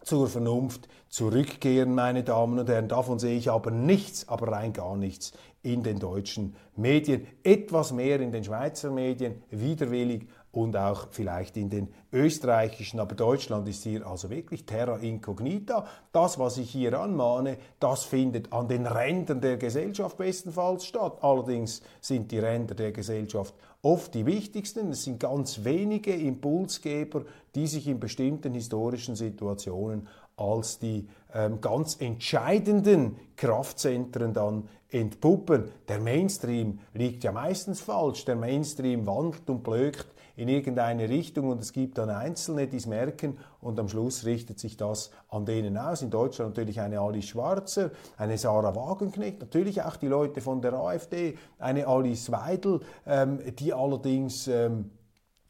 zur 0.05 0.29
Vernunft 0.29 0.89
zurückkehren, 1.09 1.95
meine 1.95 2.25
Damen 2.25 2.59
und 2.59 2.69
Herren. 2.69 2.89
Davon 2.89 3.19
sehe 3.19 3.37
ich 3.37 3.51
aber 3.51 3.71
nichts, 3.71 4.29
aber 4.29 4.53
rein 4.53 4.73
gar 4.73 4.97
nichts 4.97 5.33
in 5.63 5.83
den 5.83 5.99
deutschen 5.99 6.57
Medien. 6.77 7.27
Etwas 7.43 7.93
mehr 7.93 8.21
in 8.21 8.33
den 8.33 8.45
Schweizer 8.45 8.91
Medien, 8.91 9.43
widerwillig 9.51 10.27
und 10.53 10.77
auch 10.77 11.09
vielleicht 11.11 11.57
in 11.57 11.71
den 11.71 11.89
österreichischen. 12.13 13.01
Aber 13.01 13.15
Deutschland 13.15 13.67
ist 13.69 13.83
hier 13.83 14.07
also 14.07 14.31
wirklich 14.31 14.67
terra 14.67 14.99
incognita. 14.99 15.87
Das, 16.13 16.39
was 16.39 16.59
ich 16.59 16.71
hier 16.71 16.99
anmahne, 17.01 17.57
das 17.81 18.05
findet 18.05 18.53
an 18.53 18.69
den 18.69 18.87
Rändern 18.87 19.41
der 19.41 19.57
Gesellschaft 19.57 20.19
bestenfalls 20.19 20.85
statt. 20.85 21.19
Allerdings 21.23 21.83
sind 22.01 22.31
die 22.31 22.39
Ränder 22.39 22.75
der 22.75 22.93
Gesellschaft 22.93 23.55
oft 23.81 24.15
die 24.15 24.27
wichtigsten. 24.27 24.91
Es 24.91 25.05
sind 25.05 25.19
ganz 25.19 25.65
wenige 25.65 26.15
Impulsgeber, 26.15 27.25
die 27.55 27.67
sich 27.67 27.89
in 27.89 27.99
bestimmten 27.99 28.55
historischen 28.55 29.17
Situationen 29.17 30.07
als 30.37 30.79
die 30.79 31.09
ähm, 31.35 31.61
ganz 31.61 32.01
entscheidenden 32.01 33.17
Kraftzentren 33.37 34.33
dann 34.33 34.69
entpuppen. 34.91 35.71
Der 35.89 35.99
Mainstream 35.99 36.79
liegt 36.95 37.25
ja 37.25 37.33
meistens 37.33 37.81
falsch. 37.81 38.25
Der 38.25 38.37
Mainstream 38.37 39.07
wandelt 39.07 39.49
und 39.49 39.63
blökt 39.63 40.07
in 40.37 40.49
irgendeine 40.49 41.09
Richtung 41.09 41.51
und 41.51 41.61
es 41.61 41.73
gibt 41.73 41.99
dann 41.99 42.11
Einzelne, 42.11 42.67
die 42.67 42.77
es 42.77 42.87
merken 42.87 43.39
und 43.61 43.79
am 43.79 43.89
Schluss 43.89 44.25
richtet 44.25 44.59
sich 44.59 44.77
das 44.77 45.11
an 45.29 45.45
denen 45.45 45.77
aus. 45.77 46.03
In 46.03 46.11
Deutschland 46.11 46.51
natürlich 46.51 46.81
eine 46.81 47.01
Alice 47.01 47.27
Schwarzer, 47.27 47.91
eine 48.17 48.39
Sarah 48.39 48.75
Wagenknecht, 48.75 49.41
natürlich 49.41 49.83
auch 49.83 49.97
die 49.97 50.09
Leute 50.09 50.41
von 50.41 50.63
der 50.63 50.75
AfD, 50.75 51.37
eine 51.59 51.87
Alice 51.87 52.33
Weidel, 52.33 52.81
ähm, 53.07 53.41
die 53.59 53.73
allerdings 53.73 54.49
ähm, 54.49 54.91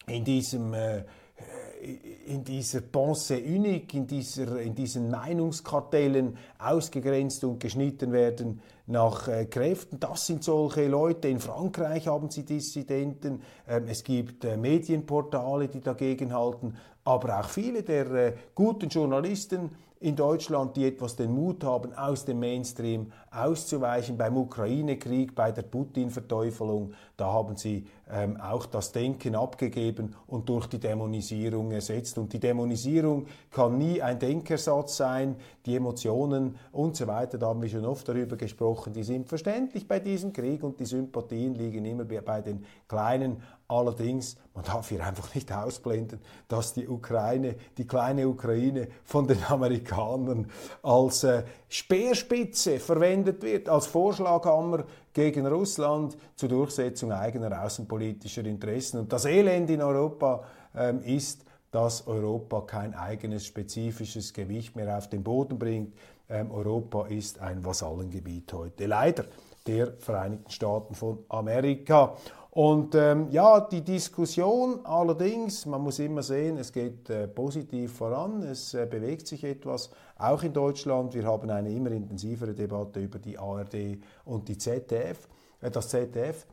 in 0.07 0.25
diesem 0.25 0.75
äh, 0.75 1.05
in 2.27 2.45
dieser 2.45 2.81
Pensée 2.81 3.43
unique, 3.45 3.95
in, 3.95 4.07
dieser, 4.07 4.61
in 4.61 4.75
diesen 4.75 5.11
Meinungskartellen 5.11 6.37
ausgegrenzt 6.59 7.43
und 7.45 7.59
geschnitten 7.59 8.13
werden 8.13 8.61
nach 8.87 9.27
äh, 9.29 9.47
Kräften. 9.47 9.99
Das 9.99 10.27
sind 10.27 10.45
solche 10.45 10.87
Leute. 10.87 11.29
In 11.29 11.41
Frankreich 11.41 12.07
haben 12.07 12.31
sie 12.31 12.45
Dissidenten. 12.45 13.43
Ähm, 13.69 13.85
es 13.89 14.05
gibt 14.05 14.45
äh, 14.45 14.57
Medienportale, 14.57 15.69
die 15.69 15.81
dagegen 15.81 16.33
halten. 16.33 16.77
Aber 17.05 17.41
auch 17.41 17.49
viele 17.49 17.83
der 17.83 18.11
äh, 18.13 18.33
guten 18.55 18.89
Journalisten 18.89 19.71
in 20.03 20.17
Deutschland, 20.17 20.77
die 20.77 20.87
etwas 20.87 21.15
den 21.15 21.33
Mut 21.33 21.63
haben, 21.63 21.95
aus 21.95 22.25
dem 22.25 22.41
Mainstream 22.41 23.13
auszuweichen. 23.31 24.17
Beim 24.17 24.37
Ukraine-Krieg, 24.37 25.35
bei 25.35 25.53
der 25.53 25.63
Putin-Verteufelung, 25.63 26.93
da 27.17 27.33
haben 27.33 27.57
sie 27.57 27.87
ähm, 28.11 28.37
auch 28.41 28.67
das 28.67 28.91
Denken 28.91 29.37
abgegeben 29.37 30.15
und 30.27 30.49
durch 30.49 30.67
die 30.67 30.81
Dämonisierung 30.81 31.71
ersetzt. 31.71 32.19
Und 32.19 32.33
die 32.33 32.41
Dämonisierung 32.41 33.27
kann 33.51 33.79
nie 33.79 34.03
ein 34.03 34.19
Denkersatz 34.19 34.97
sein. 34.97 35.37
Die 35.67 35.77
Emotionen 35.77 36.57
und 36.73 36.97
so 36.97 37.07
weiter, 37.07 37.39
da 37.39 37.47
haben 37.47 37.63
wir 37.63 37.69
schon 37.69 37.85
oft 37.85 38.09
darüber 38.09 38.37
gesprochen, 38.37 38.93
die 38.93 39.05
sind 39.05 39.29
verständlich 39.29 39.87
bei 39.87 40.01
diesem 40.01 40.33
Krieg 40.33 40.65
und 40.65 40.81
die 40.81 40.87
Sympathien 40.87 41.55
liegen 41.55 41.85
immer 41.85 42.05
bei 42.05 42.41
den 42.41 42.65
Kleinen. 42.89 43.41
Allerdings, 43.73 44.37
man 44.55 44.65
darf 44.65 44.91
hier 44.91 45.03
einfach 45.03 45.35
nicht 45.35 45.51
ausblenden, 45.51 46.21
dass 46.47 46.75
die 46.75 46.87
Ukraine, 46.87 47.57
die 47.79 47.87
kleine 47.87 48.29
Ukraine 48.29 48.89
von 49.03 49.27
den 49.27 49.43
Amerikanern 49.49 50.47
als 50.83 51.25
äh, 51.25 51.45
Speerspitze 51.71 52.79
verwendet 52.79 53.43
wird, 53.43 53.71
als 53.71 53.87
Vorschlaghammer 53.87 54.85
gegen 55.15 55.47
Russland 55.47 56.19
zur 56.37 56.51
Durchsetzung 56.51 57.13
eigener 57.13 57.65
außenpolitischer 57.65 58.45
Interessen. 58.45 59.01
Und 59.01 59.13
das 59.13 59.25
Elend 59.25 59.71
in 59.71 59.81
Europa 59.81 60.45
ähm, 60.77 61.01
ist, 61.03 61.47
dass 61.71 62.07
Europa 62.07 62.61
kein 62.61 62.93
eigenes 62.95 63.47
spezifisches 63.47 64.35
Gewicht 64.35 64.77
mehr 64.77 64.99
auf 64.99 65.09
den 65.09 65.23
Boden 65.23 65.59
bringt. 65.59 65.95
Ähm, 66.29 66.51
Europa 66.51 67.07
ist 67.07 67.41
ein 67.41 67.65
Vasallengebiet 67.65 68.53
heute, 68.53 68.85
leider 68.85 69.25
der 69.67 69.95
Vereinigten 69.99 70.51
Staaten 70.51 70.95
von 70.95 71.21
Amerika. 71.31 72.17
Und 72.55 72.95
ähm, 72.95 73.31
ja, 73.31 73.61
die 73.61 73.81
Diskussion 73.81 74.85
allerdings, 74.85 75.65
man 75.65 75.81
muss 75.81 75.99
immer 75.99 76.23
sehen, 76.23 76.59
es 76.59 76.71
geht 76.71 77.09
äh, 77.09 77.27
positiv 77.27 77.95
voran, 77.95 78.43
es 78.43 78.75
äh, 78.75 78.85
bewegt 78.85 79.27
sich 79.27 79.43
etwas, 79.43 79.89
auch 80.19 80.43
in 80.43 80.53
Deutschland. 80.53 81.15
Wir 81.15 81.25
haben 81.25 81.49
eine 81.49 81.73
immer 81.73 81.93
intensivere 81.93 82.53
Debatte 82.53 83.01
über 83.01 83.19
die 83.19 83.39
ARD 83.39 83.97
und 84.27 84.49
die 84.49 84.59
ZDF, 84.59 85.31
äh, 85.63 85.71
das 85.71 85.89
ZDF. 85.89 86.47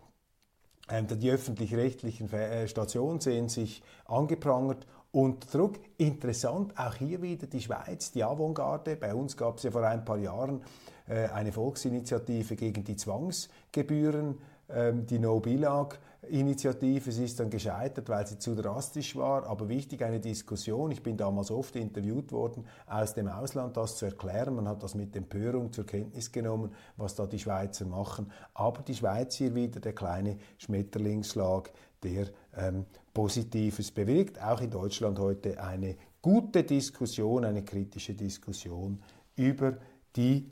Ähm, 0.90 1.06
die 1.06 1.32
öffentlich-rechtlichen 1.32 2.32
äh, 2.32 2.66
Stationen 2.70 3.20
sehen 3.20 3.50
sich 3.50 3.84
angeprangert 4.06 4.88
und 5.12 5.54
Druck. 5.54 5.82
Interessant, 5.98 6.80
auch 6.80 6.96
hier 6.96 7.22
wieder 7.22 7.48
die 7.48 7.60
Schweiz, 7.60 8.14
die 8.14 8.24
Avantgarde. 8.24 8.96
Bei 8.96 9.14
uns 9.14 9.36
gab 9.36 9.58
es 9.58 9.64
ja 9.64 9.72
vor 9.72 9.84
ein 9.84 10.06
paar 10.06 10.18
Jahren 10.18 10.62
äh, 11.10 11.28
eine 11.28 11.52
Volksinitiative 11.52 12.56
gegen 12.56 12.86
die 12.86 12.96
Zwangsgebühren 12.96 14.38
ähm, 14.74 15.06
die 15.06 15.20
No-Billag-Initiative. 15.20 17.12
Sie 17.12 17.26
ist 17.26 17.40
dann 17.40 17.50
gescheitert, 17.50 18.10
weil 18.10 18.26
sie 18.28 18.38
zu 18.38 18.56
drastisch 18.56 19.16
war. 19.16 19.46
Aber 19.48 19.70
wichtig, 19.70 20.04
eine 20.04 20.20
Diskussion. 20.20 20.92
Ich 20.92 21.04
bin 21.04 21.18
damals 21.18 21.52
oft 21.52 21.76
interviewt 21.76 22.32
worden, 22.32 22.66
aus 22.88 23.14
dem 23.14 23.28
Ausland 23.28 23.78
das 23.78 23.98
zu 23.98 24.06
erklären. 24.06 24.56
Man 24.56 24.68
hat 24.68 24.84
das 24.84 24.96
mit 24.96 25.16
Empörung 25.16 25.72
zur 25.72 25.86
Kenntnis 25.86 26.32
genommen, 26.32 26.72
was 26.98 27.16
da 27.16 27.26
die 27.26 27.40
Schweizer 27.40 27.86
machen. 27.86 28.32
Aber 28.54 28.82
die 28.82 28.96
Schweiz 28.96 29.36
hier 29.36 29.56
wieder, 29.56 29.80
der 29.80 29.94
kleine 29.94 30.38
Schmetterlingsschlag, 30.58 31.72
der 32.04 32.28
ähm, 32.56 32.86
Positives 33.14 33.92
bewirkt. 33.92 34.42
Auch 34.42 34.62
in 34.62 34.70
Deutschland 34.70 35.20
heute 35.20 35.62
eine 35.62 35.96
gute 36.22 36.64
Diskussion, 36.64 37.46
eine 37.46 37.64
kritische 37.64 38.14
Diskussion 38.14 39.02
über 39.36 39.78
die 40.16 40.52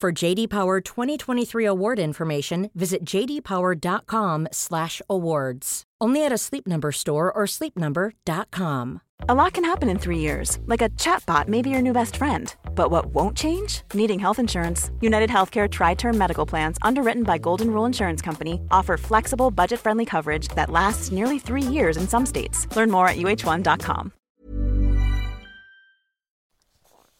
For 0.00 0.12
JD 0.12 0.48
Power 0.48 0.80
2023 0.80 1.64
award 1.64 1.98
information, 1.98 2.70
visit 2.76 3.04
jdpower.com/awards. 3.04 5.82
Only 6.00 6.24
at 6.24 6.30
a 6.30 6.38
Sleep 6.38 6.68
Number 6.68 6.92
store 6.92 7.32
or 7.32 7.46
sleepnumber.com. 7.46 9.00
A 9.28 9.34
lot 9.34 9.54
can 9.54 9.64
happen 9.64 9.88
in 9.88 9.98
three 9.98 10.20
years, 10.20 10.60
like 10.66 10.82
a 10.82 10.88
chatbot 10.90 11.48
may 11.48 11.62
be 11.62 11.70
your 11.70 11.82
new 11.82 11.92
best 11.92 12.14
friend. 12.14 12.54
But 12.76 12.92
what 12.92 13.06
won't 13.06 13.36
change? 13.36 13.82
Needing 13.92 14.20
health 14.20 14.38
insurance. 14.38 14.92
United 15.00 15.30
Healthcare 15.30 15.68
Tri-Term 15.68 16.16
Medical 16.16 16.46
Plans, 16.46 16.78
underwritten 16.82 17.24
by 17.24 17.38
Golden 17.38 17.72
Rule 17.72 17.84
Insurance 17.84 18.22
Company, 18.22 18.60
offer 18.70 18.96
flexible, 18.96 19.50
budget-friendly 19.50 20.04
coverage 20.04 20.46
that 20.54 20.70
lasts 20.70 21.10
nearly 21.10 21.40
three 21.40 21.62
years 21.62 21.96
in 21.96 22.06
some 22.06 22.24
states. 22.24 22.68
Learn 22.76 22.92
more 22.92 23.08
at 23.08 23.16
uh1.com. 23.16 24.12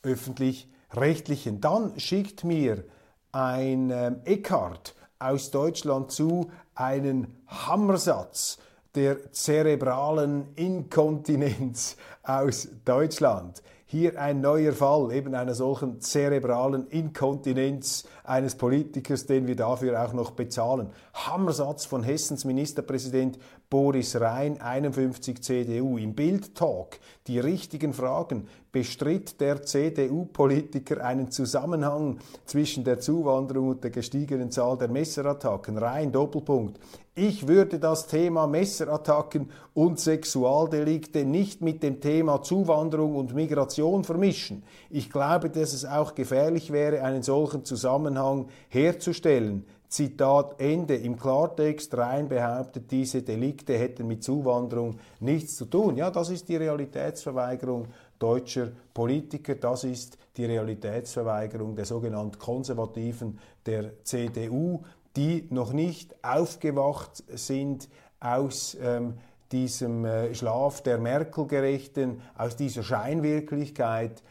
Öffentlich 0.04 0.68
rechtlichen. 0.92 1.60
Dann 1.60 1.98
schickt 1.98 2.44
mir 2.44 2.84
ein 3.32 3.90
ähm, 3.90 4.20
Eckart 4.24 4.94
aus 5.18 5.50
Deutschland 5.50 6.12
zu 6.12 6.50
einen 6.74 7.42
Hammersatz 7.46 8.58
der 8.94 9.32
zerebralen 9.32 10.54
Inkontinenz 10.56 11.96
aus 12.22 12.68
Deutschland. 12.84 13.62
Hier 13.90 14.20
ein 14.20 14.42
neuer 14.42 14.74
Fall 14.74 15.12
eben 15.12 15.34
einer 15.34 15.54
solchen 15.54 16.00
zerebralen 16.02 16.88
Inkontinenz 16.88 18.04
eines 18.22 18.54
Politikers, 18.54 19.24
den 19.24 19.46
wir 19.46 19.56
dafür 19.56 20.04
auch 20.04 20.12
noch 20.12 20.32
bezahlen. 20.32 20.90
Hammersatz 21.14 21.86
von 21.86 22.02
Hessens 22.02 22.44
Ministerpräsident 22.44 23.38
Boris 23.70 24.18
Rhein, 24.18 24.62
51 24.62 25.42
CDU. 25.42 25.98
Im 25.98 26.14
Bild-Talk 26.14 26.98
die 27.26 27.38
richtigen 27.38 27.92
Fragen. 27.92 28.48
Bestritt 28.72 29.42
der 29.42 29.62
CDU-Politiker 29.62 31.04
einen 31.04 31.30
Zusammenhang 31.30 32.18
zwischen 32.46 32.84
der 32.84 32.98
Zuwanderung 32.98 33.68
und 33.68 33.84
der 33.84 33.90
gestiegenen 33.90 34.50
Zahl 34.50 34.78
der 34.78 34.88
Messerattacken? 34.88 35.76
Rhein, 35.76 36.12
Doppelpunkt. 36.12 36.80
Ich 37.14 37.46
würde 37.46 37.78
das 37.78 38.06
Thema 38.06 38.46
Messerattacken 38.46 39.50
und 39.74 40.00
Sexualdelikte 40.00 41.26
nicht 41.26 41.60
mit 41.60 41.82
dem 41.82 42.00
Thema 42.00 42.40
Zuwanderung 42.42 43.16
und 43.16 43.34
Migration 43.34 44.02
vermischen. 44.02 44.62
Ich 44.88 45.10
glaube, 45.10 45.50
dass 45.50 45.74
es 45.74 45.84
auch 45.84 46.14
gefährlich 46.14 46.70
wäre, 46.70 47.02
einen 47.02 47.22
solchen 47.22 47.66
Zusammenhang 47.66 48.46
herzustellen. 48.68 49.64
Zitat 49.88 50.60
Ende. 50.60 50.96
Im 50.96 51.18
Klartext 51.18 51.96
rein 51.96 52.28
behauptet, 52.28 52.90
diese 52.90 53.22
Delikte 53.22 53.76
hätten 53.78 54.06
mit 54.06 54.22
Zuwanderung 54.22 54.98
nichts 55.20 55.56
zu 55.56 55.64
tun. 55.64 55.96
Ja, 55.96 56.10
das 56.10 56.30
ist 56.30 56.48
die 56.48 56.56
Realitätsverweigerung 56.56 57.88
deutscher 58.18 58.70
Politiker. 58.92 59.54
Das 59.54 59.84
ist 59.84 60.18
die 60.36 60.44
Realitätsverweigerung 60.44 61.74
der 61.74 61.84
sogenannten 61.86 62.38
Konservativen 62.38 63.38
der 63.64 64.04
CDU, 64.04 64.82
die 65.16 65.46
noch 65.50 65.72
nicht 65.72 66.14
aufgewacht 66.22 67.24
sind 67.28 67.88
aus 68.20 68.76
ähm, 68.80 69.14
diesem 69.52 70.04
äh, 70.04 70.34
Schlaf 70.34 70.82
der 70.82 70.98
Merkel-Gerechten, 70.98 72.20
aus 72.36 72.56
dieser 72.56 72.82
Scheinwirklichkeit, 72.82 74.22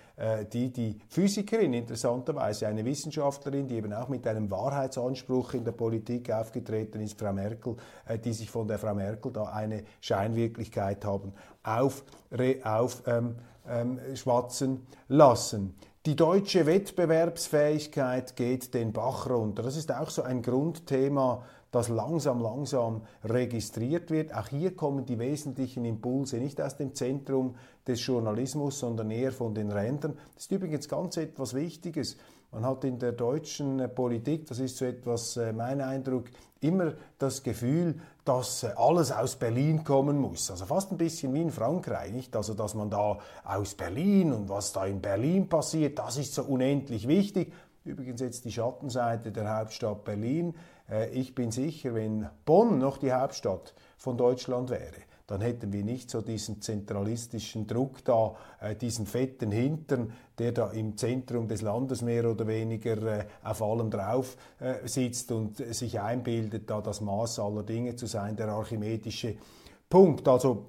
die 0.51 0.73
die 0.73 0.97
Physikerin, 1.09 1.73
interessanterweise 1.73 2.67
eine 2.67 2.83
Wissenschaftlerin, 2.83 3.67
die 3.67 3.75
eben 3.75 3.93
auch 3.93 4.07
mit 4.07 4.25
einem 4.25 4.49
Wahrheitsanspruch 4.49 5.53
in 5.53 5.63
der 5.63 5.73
Politik 5.73 6.31
aufgetreten 6.31 7.01
ist, 7.01 7.19
Frau 7.19 7.33
Merkel, 7.33 7.75
äh, 8.07 8.17
die 8.17 8.33
sich 8.33 8.49
von 8.49 8.67
der 8.67 8.79
Frau 8.79 8.95
Merkel 8.95 9.31
da 9.31 9.43
eine 9.43 9.83
Scheinwirklichkeit 10.01 11.05
haben 11.05 11.33
aufschwatzen 11.63 12.63
auf, 12.63 13.03
ähm, 13.05 13.35
ähm, 13.69 13.99
lassen. 15.07 15.75
Die 16.05 16.15
deutsche 16.15 16.65
Wettbewerbsfähigkeit 16.65 18.37
geht 18.37 18.73
den 18.73 18.93
Bach 18.93 19.29
runter. 19.29 19.61
Das 19.61 19.75
ist 19.75 19.93
auch 19.93 20.09
so 20.09 20.23
ein 20.23 20.41
Grundthema 20.41 21.43
das 21.77 21.89
langsam, 21.89 22.41
langsam 22.41 23.03
registriert 23.23 24.09
wird. 24.09 24.33
Auch 24.33 24.47
hier 24.47 24.75
kommen 24.75 25.05
die 25.05 25.19
wesentlichen 25.19 25.85
Impulse 25.85 26.37
nicht 26.37 26.59
aus 26.59 26.75
dem 26.75 26.95
Zentrum 26.95 27.55
des 27.87 28.03
Journalismus, 28.03 28.79
sondern 28.79 29.11
eher 29.11 29.31
von 29.31 29.53
den 29.53 29.71
Rändern. 29.71 30.17
Das 30.33 30.45
ist 30.45 30.51
übrigens 30.51 30.89
ganz 30.89 31.17
etwas 31.17 31.53
Wichtiges. 31.53 32.17
Man 32.51 32.65
hat 32.65 32.83
in 32.83 32.97
der 32.97 33.11
deutschen 33.11 33.93
Politik, 33.93 34.47
das 34.47 34.57
ist 34.57 34.77
so 34.77 34.85
etwas 34.85 35.37
äh, 35.37 35.53
mein 35.53 35.79
Eindruck, 35.81 36.25
immer 36.61 36.93
das 37.19 37.43
Gefühl, 37.43 37.99
dass 38.25 38.63
äh, 38.63 38.71
alles 38.75 39.11
aus 39.11 39.35
Berlin 39.35 39.83
kommen 39.83 40.17
muss. 40.17 40.49
Also 40.49 40.65
fast 40.65 40.91
ein 40.91 40.97
bisschen 40.97 41.31
wie 41.35 41.43
in 41.43 41.51
Frankreich, 41.51 42.11
nicht? 42.11 42.35
Also 42.35 42.55
dass 42.55 42.73
man 42.73 42.89
da 42.89 43.19
aus 43.43 43.75
Berlin 43.75 44.33
und 44.33 44.49
was 44.49 44.73
da 44.73 44.85
in 44.87 44.99
Berlin 44.99 45.47
passiert, 45.47 45.99
das 45.99 46.17
ist 46.17 46.33
so 46.33 46.43
unendlich 46.43 47.07
wichtig. 47.07 47.53
Übrigens 47.83 48.19
jetzt 48.21 48.45
die 48.45 48.51
Schattenseite 48.51 49.31
der 49.31 49.59
Hauptstadt 49.59 50.03
Berlin. 50.03 50.55
Äh, 50.89 51.09
ich 51.09 51.35
bin 51.35 51.51
sicher, 51.51 51.93
wenn 51.93 52.27
Bonn 52.45 52.77
noch 52.77 52.97
die 52.97 53.11
Hauptstadt 53.11 53.73
von 53.97 54.17
Deutschland 54.17 54.69
wäre, 54.69 55.01
dann 55.27 55.41
hätten 55.41 55.73
wir 55.73 55.83
nicht 55.83 56.09
so 56.09 56.21
diesen 56.21 56.61
zentralistischen 56.61 57.67
Druck 57.67 58.03
da, 58.05 58.35
äh, 58.61 58.75
diesen 58.75 59.05
fetten 59.05 59.51
Hintern, 59.51 60.13
der 60.39 60.53
da 60.53 60.69
im 60.71 60.95
Zentrum 60.95 61.47
des 61.47 61.61
Landes 61.61 62.01
mehr 62.01 62.29
oder 62.29 62.47
weniger 62.47 63.19
äh, 63.19 63.25
auf 63.43 63.61
allem 63.61 63.91
drauf 63.91 64.37
sitzt 64.85 65.31
und 65.31 65.57
sich 65.57 65.99
einbildet, 65.99 66.69
da 66.69 66.81
das 66.81 67.01
Maß 67.01 67.39
aller 67.39 67.63
Dinge 67.63 67.95
zu 67.95 68.05
sein, 68.05 68.35
der 68.35 68.49
archimedische 68.49 69.35
Punkt. 69.89 70.27
Also 70.27 70.65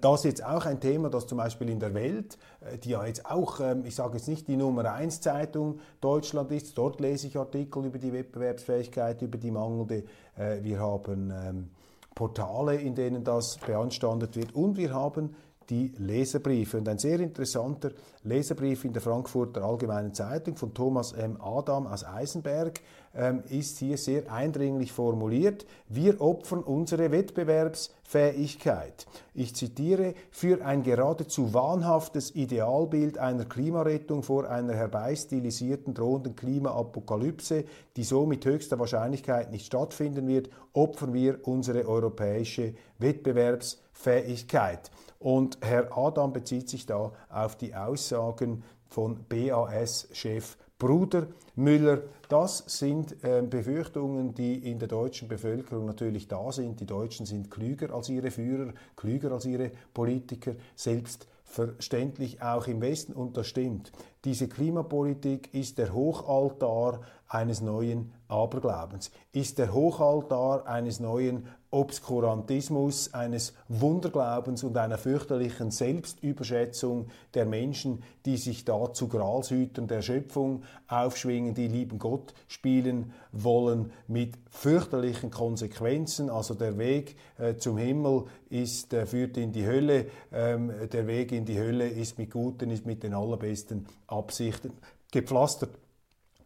das 0.00 0.20
ist 0.20 0.24
jetzt 0.24 0.44
auch 0.44 0.64
ein 0.64 0.80
Thema, 0.80 1.10
das 1.10 1.26
zum 1.26 1.38
Beispiel 1.38 1.68
in 1.68 1.80
der 1.80 1.92
Welt, 1.94 2.38
äh, 2.60 2.78
die 2.78 2.90
ja 2.90 3.04
jetzt 3.04 3.26
auch, 3.26 3.60
ähm, 3.60 3.84
ich 3.84 3.94
sage 3.94 4.16
jetzt 4.16 4.28
nicht 4.28 4.46
die 4.48 4.56
Nummer 4.56 4.92
1 4.92 5.20
Zeitung 5.20 5.80
Deutschland 6.00 6.52
ist, 6.52 6.78
dort 6.78 7.00
lese 7.00 7.26
ich 7.26 7.36
Artikel 7.36 7.84
über 7.84 7.98
die 7.98 8.12
Wettbewerbsfähigkeit, 8.12 9.22
über 9.22 9.38
die 9.38 9.50
mangelnde. 9.50 10.04
Äh, 10.36 10.62
wir 10.62 10.78
haben 10.78 11.32
ähm, 11.32 11.70
Portale, 12.14 12.76
in 12.76 12.94
denen 12.94 13.24
das 13.24 13.58
beanstandet 13.58 14.36
wird 14.36 14.54
und 14.54 14.76
wir 14.76 14.94
haben 14.94 15.34
die 15.70 15.92
Leserbriefe. 15.98 16.78
Und 16.78 16.88
ein 16.88 16.98
sehr 16.98 17.20
interessanter 17.20 17.90
Leserbrief 18.24 18.84
in 18.84 18.92
der 18.92 19.02
Frankfurter 19.02 19.62
Allgemeinen 19.62 20.14
Zeitung 20.14 20.56
von 20.56 20.74
Thomas 20.74 21.12
M. 21.12 21.40
Adam 21.40 21.86
aus 21.86 22.04
Eisenberg 22.04 22.80
ähm, 23.14 23.42
ist 23.48 23.78
hier 23.78 23.96
sehr 23.96 24.30
eindringlich 24.30 24.92
formuliert. 24.92 25.64
Wir 25.88 26.20
opfern 26.20 26.62
unsere 26.62 27.10
Wettbewerbsfähigkeit. 27.10 29.06
Ich 29.34 29.54
zitiere, 29.54 30.14
für 30.30 30.64
ein 30.64 30.82
geradezu 30.82 31.54
wahnhaftes 31.54 32.34
Idealbild 32.34 33.18
einer 33.18 33.44
Klimarettung 33.44 34.22
vor 34.22 34.50
einer 34.50 34.74
herbeistilisierten 34.74 35.94
drohenden 35.94 36.36
Klimaapokalypse, 36.36 37.64
die 37.96 38.04
so 38.04 38.26
mit 38.26 38.44
höchster 38.44 38.78
Wahrscheinlichkeit 38.78 39.50
nicht 39.50 39.66
stattfinden 39.66 40.26
wird, 40.26 40.50
opfern 40.72 41.14
wir 41.14 41.38
unsere 41.46 41.86
europäische 41.86 42.74
Wettbewerbsfähigkeit. 42.98 44.90
Und 45.18 45.58
Herr 45.62 45.96
Adam 45.96 46.32
bezieht 46.32 46.68
sich 46.68 46.86
da 46.86 47.12
auf 47.28 47.56
die 47.56 47.74
Aussagen 47.74 48.62
von 48.88 49.24
BAS-Chef 49.28 50.56
Bruder 50.78 51.28
Müller. 51.54 52.02
Das 52.28 52.64
sind 52.66 53.24
äh, 53.24 53.42
Befürchtungen, 53.42 54.34
die 54.34 54.70
in 54.70 54.78
der 54.78 54.88
deutschen 54.88 55.26
Bevölkerung 55.26 55.86
natürlich 55.86 56.28
da 56.28 56.52
sind. 56.52 56.80
Die 56.80 56.86
Deutschen 56.86 57.24
sind 57.24 57.50
klüger 57.50 57.94
als 57.94 58.10
ihre 58.10 58.30
Führer, 58.30 58.74
klüger 58.94 59.32
als 59.32 59.46
ihre 59.46 59.70
Politiker, 59.94 60.54
selbstverständlich 60.74 62.42
auch 62.42 62.66
im 62.66 62.82
Westen. 62.82 63.14
Und 63.14 63.38
das 63.38 63.46
stimmt. 63.46 63.90
Diese 64.24 64.48
Klimapolitik 64.48 65.54
ist 65.54 65.78
der 65.78 65.94
Hochaltar 65.94 67.00
eines 67.28 67.60
neuen 67.60 68.12
Aberglaubens, 68.28 69.10
ist 69.32 69.58
der 69.58 69.72
Hochaltar 69.72 70.66
eines 70.66 71.00
neuen 71.00 71.46
Obskurantismus, 71.70 73.12
eines 73.12 73.52
Wunderglaubens 73.68 74.64
und 74.64 74.76
einer 74.78 74.98
fürchterlichen 74.98 75.70
Selbstüberschätzung 75.70 77.08
der 77.34 77.44
Menschen, 77.44 78.02
die 78.24 78.36
sich 78.36 78.64
da 78.64 78.92
zu 78.92 79.08
Gralshütern 79.08 79.86
der 79.86 80.00
Schöpfung 80.00 80.62
aufschwingen, 80.88 81.54
die 81.54 81.68
lieben 81.68 81.98
Gott 81.98 82.32
spielen 82.48 83.12
wollen 83.32 83.92
mit 84.06 84.38
fürchterlichen 84.48 85.30
Konsequenzen. 85.30 86.30
Also 86.30 86.54
der 86.54 86.78
Weg 86.78 87.16
äh, 87.38 87.56
zum 87.56 87.76
Himmel 87.76 88.24
ist, 88.48 88.94
äh, 88.94 89.04
führt 89.04 89.36
in 89.36 89.52
die 89.52 89.66
Hölle, 89.66 90.06
ähm, 90.32 90.72
der 90.90 91.06
Weg 91.06 91.32
in 91.32 91.44
die 91.44 91.58
Hölle 91.58 91.88
ist 91.88 92.16
mit 92.16 92.30
guten, 92.30 92.70
ist 92.70 92.86
mit 92.86 93.02
den 93.02 93.12
allerbesten 93.12 93.86
Absichten 94.06 94.72
gepflastert. 95.10 95.70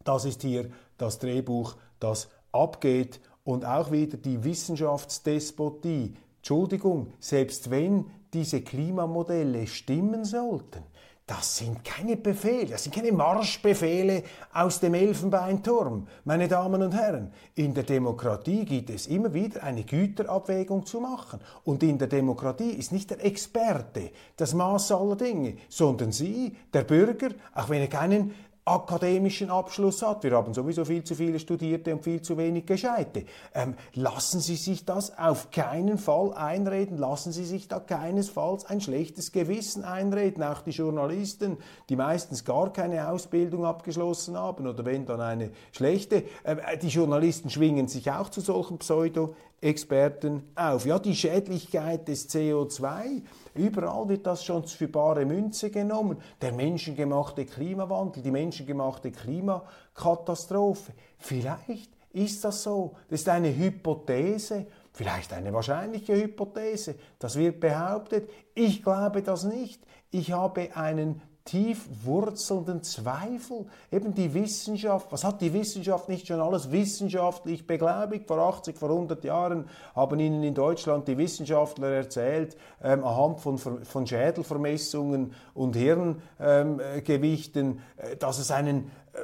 Das 0.03 0.25
ist 0.25 0.41
hier 0.41 0.69
das 0.97 1.19
Drehbuch, 1.19 1.75
das 1.99 2.29
abgeht 2.51 3.19
und 3.43 3.65
auch 3.65 3.91
wieder 3.91 4.17
die 4.17 4.43
Wissenschaftsdespotie. 4.43 6.15
Entschuldigung, 6.37 7.13
selbst 7.19 7.69
wenn 7.69 8.05
diese 8.33 8.61
Klimamodelle 8.61 9.67
stimmen 9.67 10.25
sollten, 10.25 10.83
das 11.27 11.57
sind 11.57 11.85
keine 11.85 12.17
Befehle, 12.17 12.71
das 12.71 12.83
sind 12.83 12.93
keine 12.93 13.13
Marschbefehle 13.13 14.23
aus 14.53 14.81
dem 14.81 14.95
Elfenbeinturm, 14.95 16.07
meine 16.25 16.49
Damen 16.49 16.81
und 16.83 16.93
Herren. 16.93 17.31
In 17.55 17.73
der 17.73 17.83
Demokratie 17.83 18.65
gibt 18.65 18.89
es 18.89 19.07
immer 19.07 19.33
wieder 19.33 19.63
eine 19.63 19.85
Güterabwägung 19.85 20.85
zu 20.85 20.99
machen. 20.99 21.39
Und 21.63 21.83
in 21.83 21.97
der 21.97 22.09
Demokratie 22.09 22.71
ist 22.71 22.91
nicht 22.91 23.11
der 23.11 23.23
Experte 23.23 24.11
das 24.35 24.53
Maß 24.53 24.91
aller 24.91 25.15
Dinge, 25.15 25.55
sondern 25.69 26.11
Sie, 26.11 26.57
der 26.73 26.83
Bürger, 26.83 27.29
auch 27.55 27.69
wenn 27.69 27.79
er 27.79 27.87
keinen 27.87 28.33
akademischen 28.71 29.49
Abschluss 29.49 30.01
hat. 30.01 30.23
Wir 30.23 30.31
haben 30.31 30.53
sowieso 30.53 30.85
viel 30.85 31.03
zu 31.03 31.15
viele 31.15 31.39
Studierte 31.39 31.93
und 31.93 32.03
viel 32.03 32.21
zu 32.21 32.37
wenig 32.37 32.65
Gescheite. 32.65 33.25
Ähm, 33.53 33.75
lassen 33.93 34.39
Sie 34.39 34.55
sich 34.55 34.85
das 34.85 35.17
auf 35.17 35.51
keinen 35.51 35.97
Fall 35.97 36.33
einreden. 36.33 36.97
Lassen 36.97 37.31
Sie 37.31 37.45
sich 37.45 37.67
da 37.67 37.79
keinesfalls 37.79 38.65
ein 38.65 38.81
schlechtes 38.81 39.31
Gewissen 39.31 39.83
einreden. 39.83 40.43
Auch 40.43 40.61
die 40.61 40.71
Journalisten, 40.71 41.57
die 41.89 41.95
meistens 41.95 42.45
gar 42.45 42.71
keine 42.71 43.09
Ausbildung 43.09 43.65
abgeschlossen 43.65 44.37
haben 44.37 44.67
oder 44.67 44.85
wenn 44.85 45.05
dann 45.05 45.21
eine 45.21 45.51
schlechte. 45.71 46.23
Äh, 46.43 46.77
die 46.81 46.87
Journalisten 46.87 47.49
schwingen 47.49 47.87
sich 47.87 48.09
auch 48.11 48.29
zu 48.29 48.41
solchen 48.41 48.77
Pseudo 48.77 49.35
Experten 49.61 50.51
auf. 50.55 50.87
Ja, 50.87 50.97
die 50.97 51.15
Schädlichkeit 51.15 52.07
des 52.07 52.27
CO2, 52.29 53.21
überall 53.53 54.09
wird 54.09 54.25
das 54.25 54.43
schon 54.43 54.65
für 54.65 54.87
bare 54.87 55.23
Münze 55.23 55.69
genommen. 55.69 56.17
Der 56.41 56.51
menschengemachte 56.51 57.45
Klimawandel, 57.45 58.23
die 58.23 58.31
menschengemachte 58.31 59.11
Klimakatastrophe. 59.11 60.93
Vielleicht 61.19 61.91
ist 62.11 62.43
das 62.43 62.63
so. 62.63 62.95
Das 63.07 63.21
ist 63.21 63.29
eine 63.29 63.55
Hypothese, 63.55 64.65
vielleicht 64.93 65.31
eine 65.31 65.53
wahrscheinliche 65.53 66.15
Hypothese. 66.15 66.95
Das 67.19 67.35
wird 67.35 67.59
behauptet. 67.59 68.29
Ich 68.55 68.81
glaube 68.83 69.21
das 69.21 69.43
nicht. 69.43 69.85
Ich 70.09 70.31
habe 70.31 70.75
einen 70.75 71.21
tief 71.45 71.87
wurzelnden 72.03 72.83
Zweifel. 72.83 73.65
Eben 73.91 74.13
die 74.13 74.33
Wissenschaft, 74.33 75.11
was 75.11 75.23
hat 75.23 75.41
die 75.41 75.53
Wissenschaft 75.53 76.09
nicht 76.09 76.27
schon 76.27 76.39
alles 76.39 76.71
wissenschaftlich 76.71 77.65
beglaubigt? 77.65 78.27
Vor 78.27 78.39
80, 78.39 78.77
vor 78.77 78.89
100 78.89 79.23
Jahren 79.23 79.67
haben 79.95 80.19
Ihnen 80.19 80.43
in 80.43 80.53
Deutschland 80.53 81.07
die 81.07 81.17
Wissenschaftler 81.17 81.89
erzählt, 81.89 82.57
ähm, 82.83 83.03
anhand 83.03 83.39
von, 83.39 83.57
von 83.57 84.07
Schädelvermessungen 84.07 85.33
und 85.53 85.75
Hirngewichten, 85.75 87.79
äh, 87.97 88.15
dass 88.17 88.39
es 88.39 88.51
einen 88.51 88.91
äh, 89.13 89.19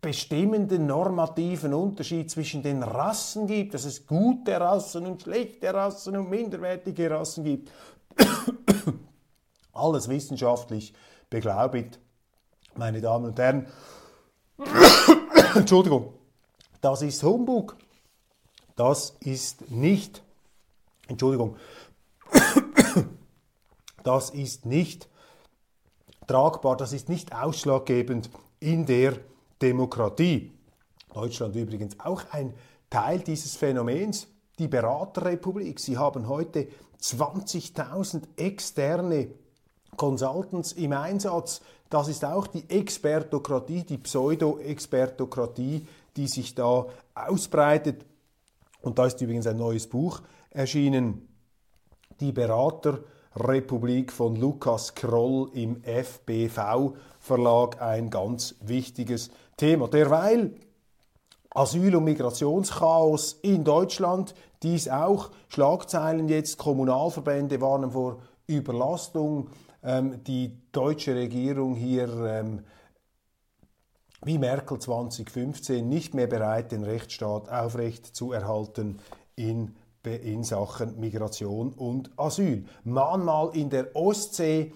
bestimmenden 0.00 0.86
normativen 0.86 1.74
Unterschied 1.74 2.30
zwischen 2.30 2.62
den 2.62 2.82
Rassen 2.82 3.46
gibt, 3.46 3.74
dass 3.74 3.84
es 3.84 4.06
gute 4.06 4.60
Rassen 4.60 5.06
und 5.06 5.22
schlechte 5.22 5.74
Rassen 5.74 6.16
und 6.16 6.30
minderwertige 6.30 7.10
Rassen 7.10 7.44
gibt. 7.44 7.70
Alles 9.72 10.08
wissenschaftlich 10.08 10.94
beglaubigt, 11.30 11.98
meine 12.74 13.00
Damen 13.00 13.26
und 13.26 13.38
Herren. 13.38 13.66
Entschuldigung, 15.54 16.14
das 16.80 17.02
ist 17.02 17.22
Humbug. 17.22 17.76
Das 18.76 19.16
ist 19.20 19.70
nicht, 19.72 20.22
Entschuldigung, 21.08 21.56
das 24.04 24.30
ist 24.30 24.66
nicht 24.66 25.08
tragbar, 26.28 26.76
das 26.76 26.92
ist 26.92 27.08
nicht 27.08 27.34
ausschlaggebend 27.34 28.30
in 28.60 28.86
der 28.86 29.18
Demokratie. 29.60 30.52
Deutschland 31.12 31.56
übrigens 31.56 31.98
auch 31.98 32.22
ein 32.30 32.54
Teil 32.88 33.18
dieses 33.18 33.56
Phänomens, 33.56 34.28
die 34.60 34.68
Beraterrepublik. 34.68 35.80
Sie 35.80 35.98
haben 35.98 36.28
heute 36.28 36.68
20.000 37.00 38.22
externe 38.36 39.28
Consultants 39.98 40.72
im 40.72 40.94
Einsatz. 40.94 41.60
Das 41.90 42.08
ist 42.08 42.24
auch 42.24 42.46
die 42.46 42.64
Expertokratie, 42.70 43.84
die 43.84 43.98
Pseudo-Expertokratie, 43.98 45.86
die 46.16 46.26
sich 46.26 46.54
da 46.54 46.86
ausbreitet. 47.14 48.06
Und 48.80 48.98
da 48.98 49.04
ist 49.04 49.20
übrigens 49.20 49.46
ein 49.46 49.58
neues 49.58 49.86
Buch 49.86 50.22
erschienen, 50.50 51.28
die 52.20 52.32
Beraterrepublik 52.32 54.12
von 54.12 54.36
Lukas 54.36 54.94
Kroll 54.94 55.50
im 55.52 55.82
FBV 55.82 56.94
Verlag, 57.20 57.82
ein 57.82 58.08
ganz 58.08 58.54
wichtiges 58.60 59.30
Thema. 59.56 59.88
Derweil 59.88 60.54
Asyl- 61.50 61.96
und 61.96 62.04
Migrationschaos 62.04 63.38
in 63.42 63.64
Deutschland, 63.64 64.34
dies 64.62 64.88
auch. 64.88 65.30
Schlagzeilen 65.48 66.28
jetzt, 66.28 66.58
Kommunalverbände 66.58 67.60
warnen 67.60 67.90
vor 67.90 68.18
Überlastung. 68.46 69.48
Ähm, 69.82 70.22
die 70.24 70.56
deutsche 70.72 71.14
Regierung 71.14 71.74
hier 71.74 72.08
ähm, 72.24 72.64
wie 74.24 74.38
Merkel 74.38 74.78
2015 74.78 75.88
nicht 75.88 76.14
mehr 76.14 76.26
bereit, 76.26 76.72
den 76.72 76.82
Rechtsstaat 76.82 77.48
aufrecht 77.48 78.04
zu 78.04 78.32
erhalten 78.32 78.98
in, 79.36 79.76
in 80.04 80.42
Sachen 80.42 80.98
Migration 80.98 81.72
und 81.72 82.10
Asyl. 82.16 82.64
Mahnmal 82.82 83.50
in 83.54 83.70
der 83.70 83.94
Ostsee, 83.94 84.72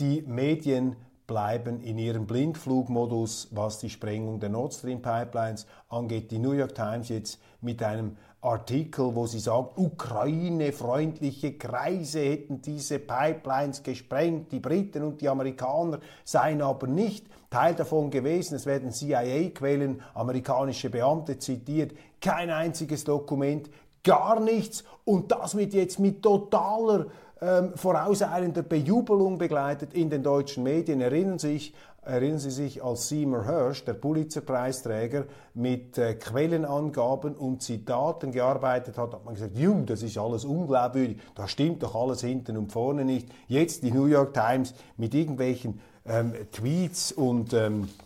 die 0.00 0.22
Medien 0.22 0.96
bleiben 1.26 1.80
in 1.80 1.98
ihrem 1.98 2.26
Blindflugmodus, 2.26 3.48
was 3.52 3.78
die 3.78 3.90
Sprengung 3.90 4.40
der 4.40 4.48
Nord 4.48 4.74
Stream 4.74 5.02
Pipelines 5.02 5.66
angeht. 5.88 6.30
Die 6.30 6.38
New 6.38 6.52
York 6.52 6.74
Times 6.74 7.10
jetzt 7.10 7.40
mit 7.60 7.82
einem 7.82 8.16
Artikel, 8.42 9.14
wo 9.14 9.26
sie 9.26 9.38
sagt, 9.38 9.78
Ukraine-freundliche 9.78 11.52
Kreise 11.58 12.20
hätten 12.20 12.60
diese 12.60 12.98
Pipelines 12.98 13.84
gesprengt, 13.84 14.50
die 14.50 14.58
Briten 14.58 15.04
und 15.04 15.20
die 15.20 15.28
Amerikaner 15.28 16.00
seien 16.24 16.60
aber 16.60 16.88
nicht 16.88 17.26
Teil 17.50 17.74
davon 17.74 18.10
gewesen. 18.10 18.56
Es 18.56 18.66
werden 18.66 18.90
CIA-Quellen, 18.90 20.02
amerikanische 20.14 20.90
Beamte 20.90 21.38
zitiert, 21.38 21.92
kein 22.20 22.50
einziges 22.50 23.04
Dokument, 23.04 23.70
gar 24.02 24.40
nichts 24.40 24.82
und 25.04 25.30
das 25.30 25.56
wird 25.56 25.72
jetzt 25.72 26.00
mit 26.00 26.20
totaler 26.20 27.06
ähm, 27.40 27.72
vorauseilender 27.76 28.62
Bejubelung 28.62 29.38
begleitet 29.38 29.94
in 29.94 30.10
den 30.10 30.22
deutschen 30.22 30.64
Medien. 30.64 31.00
Erinnern 31.00 31.38
Sie 31.38 31.54
sich, 31.54 31.74
erinnern 32.04 32.38
Sie 32.38 32.50
sich, 32.50 32.82
als 32.82 33.08
Seymour 33.08 33.44
Hirsch, 33.44 33.84
der 33.84 33.94
Pulitzer-Preisträger, 33.94 35.24
mit 35.54 35.98
äh, 35.98 36.14
Quellenangaben 36.14 37.34
und 37.34 37.62
Zitaten 37.62 38.32
gearbeitet 38.32 38.98
hat, 38.98 39.14
hat 39.14 39.24
man 39.24 39.34
gesagt, 39.34 39.56
Juh, 39.56 39.84
das 39.84 40.02
ist 40.02 40.18
alles 40.18 40.44
unglaubwürdig, 40.44 41.18
da 41.34 41.46
stimmt 41.46 41.82
doch 41.82 41.94
alles 41.94 42.20
hinten 42.20 42.56
und 42.56 42.72
vorne 42.72 43.04
nicht. 43.04 43.28
Jetzt 43.46 43.82
die 43.82 43.92
New 43.92 44.06
York 44.06 44.34
Times 44.34 44.74
mit 44.96 45.14
irgendwelchen 45.14 45.80
ähm, 46.04 46.32
Tweets 46.50 47.12
und 47.12 47.52
ähm, 47.52 47.62
ähm, 47.62 47.88
äh, 47.88 48.01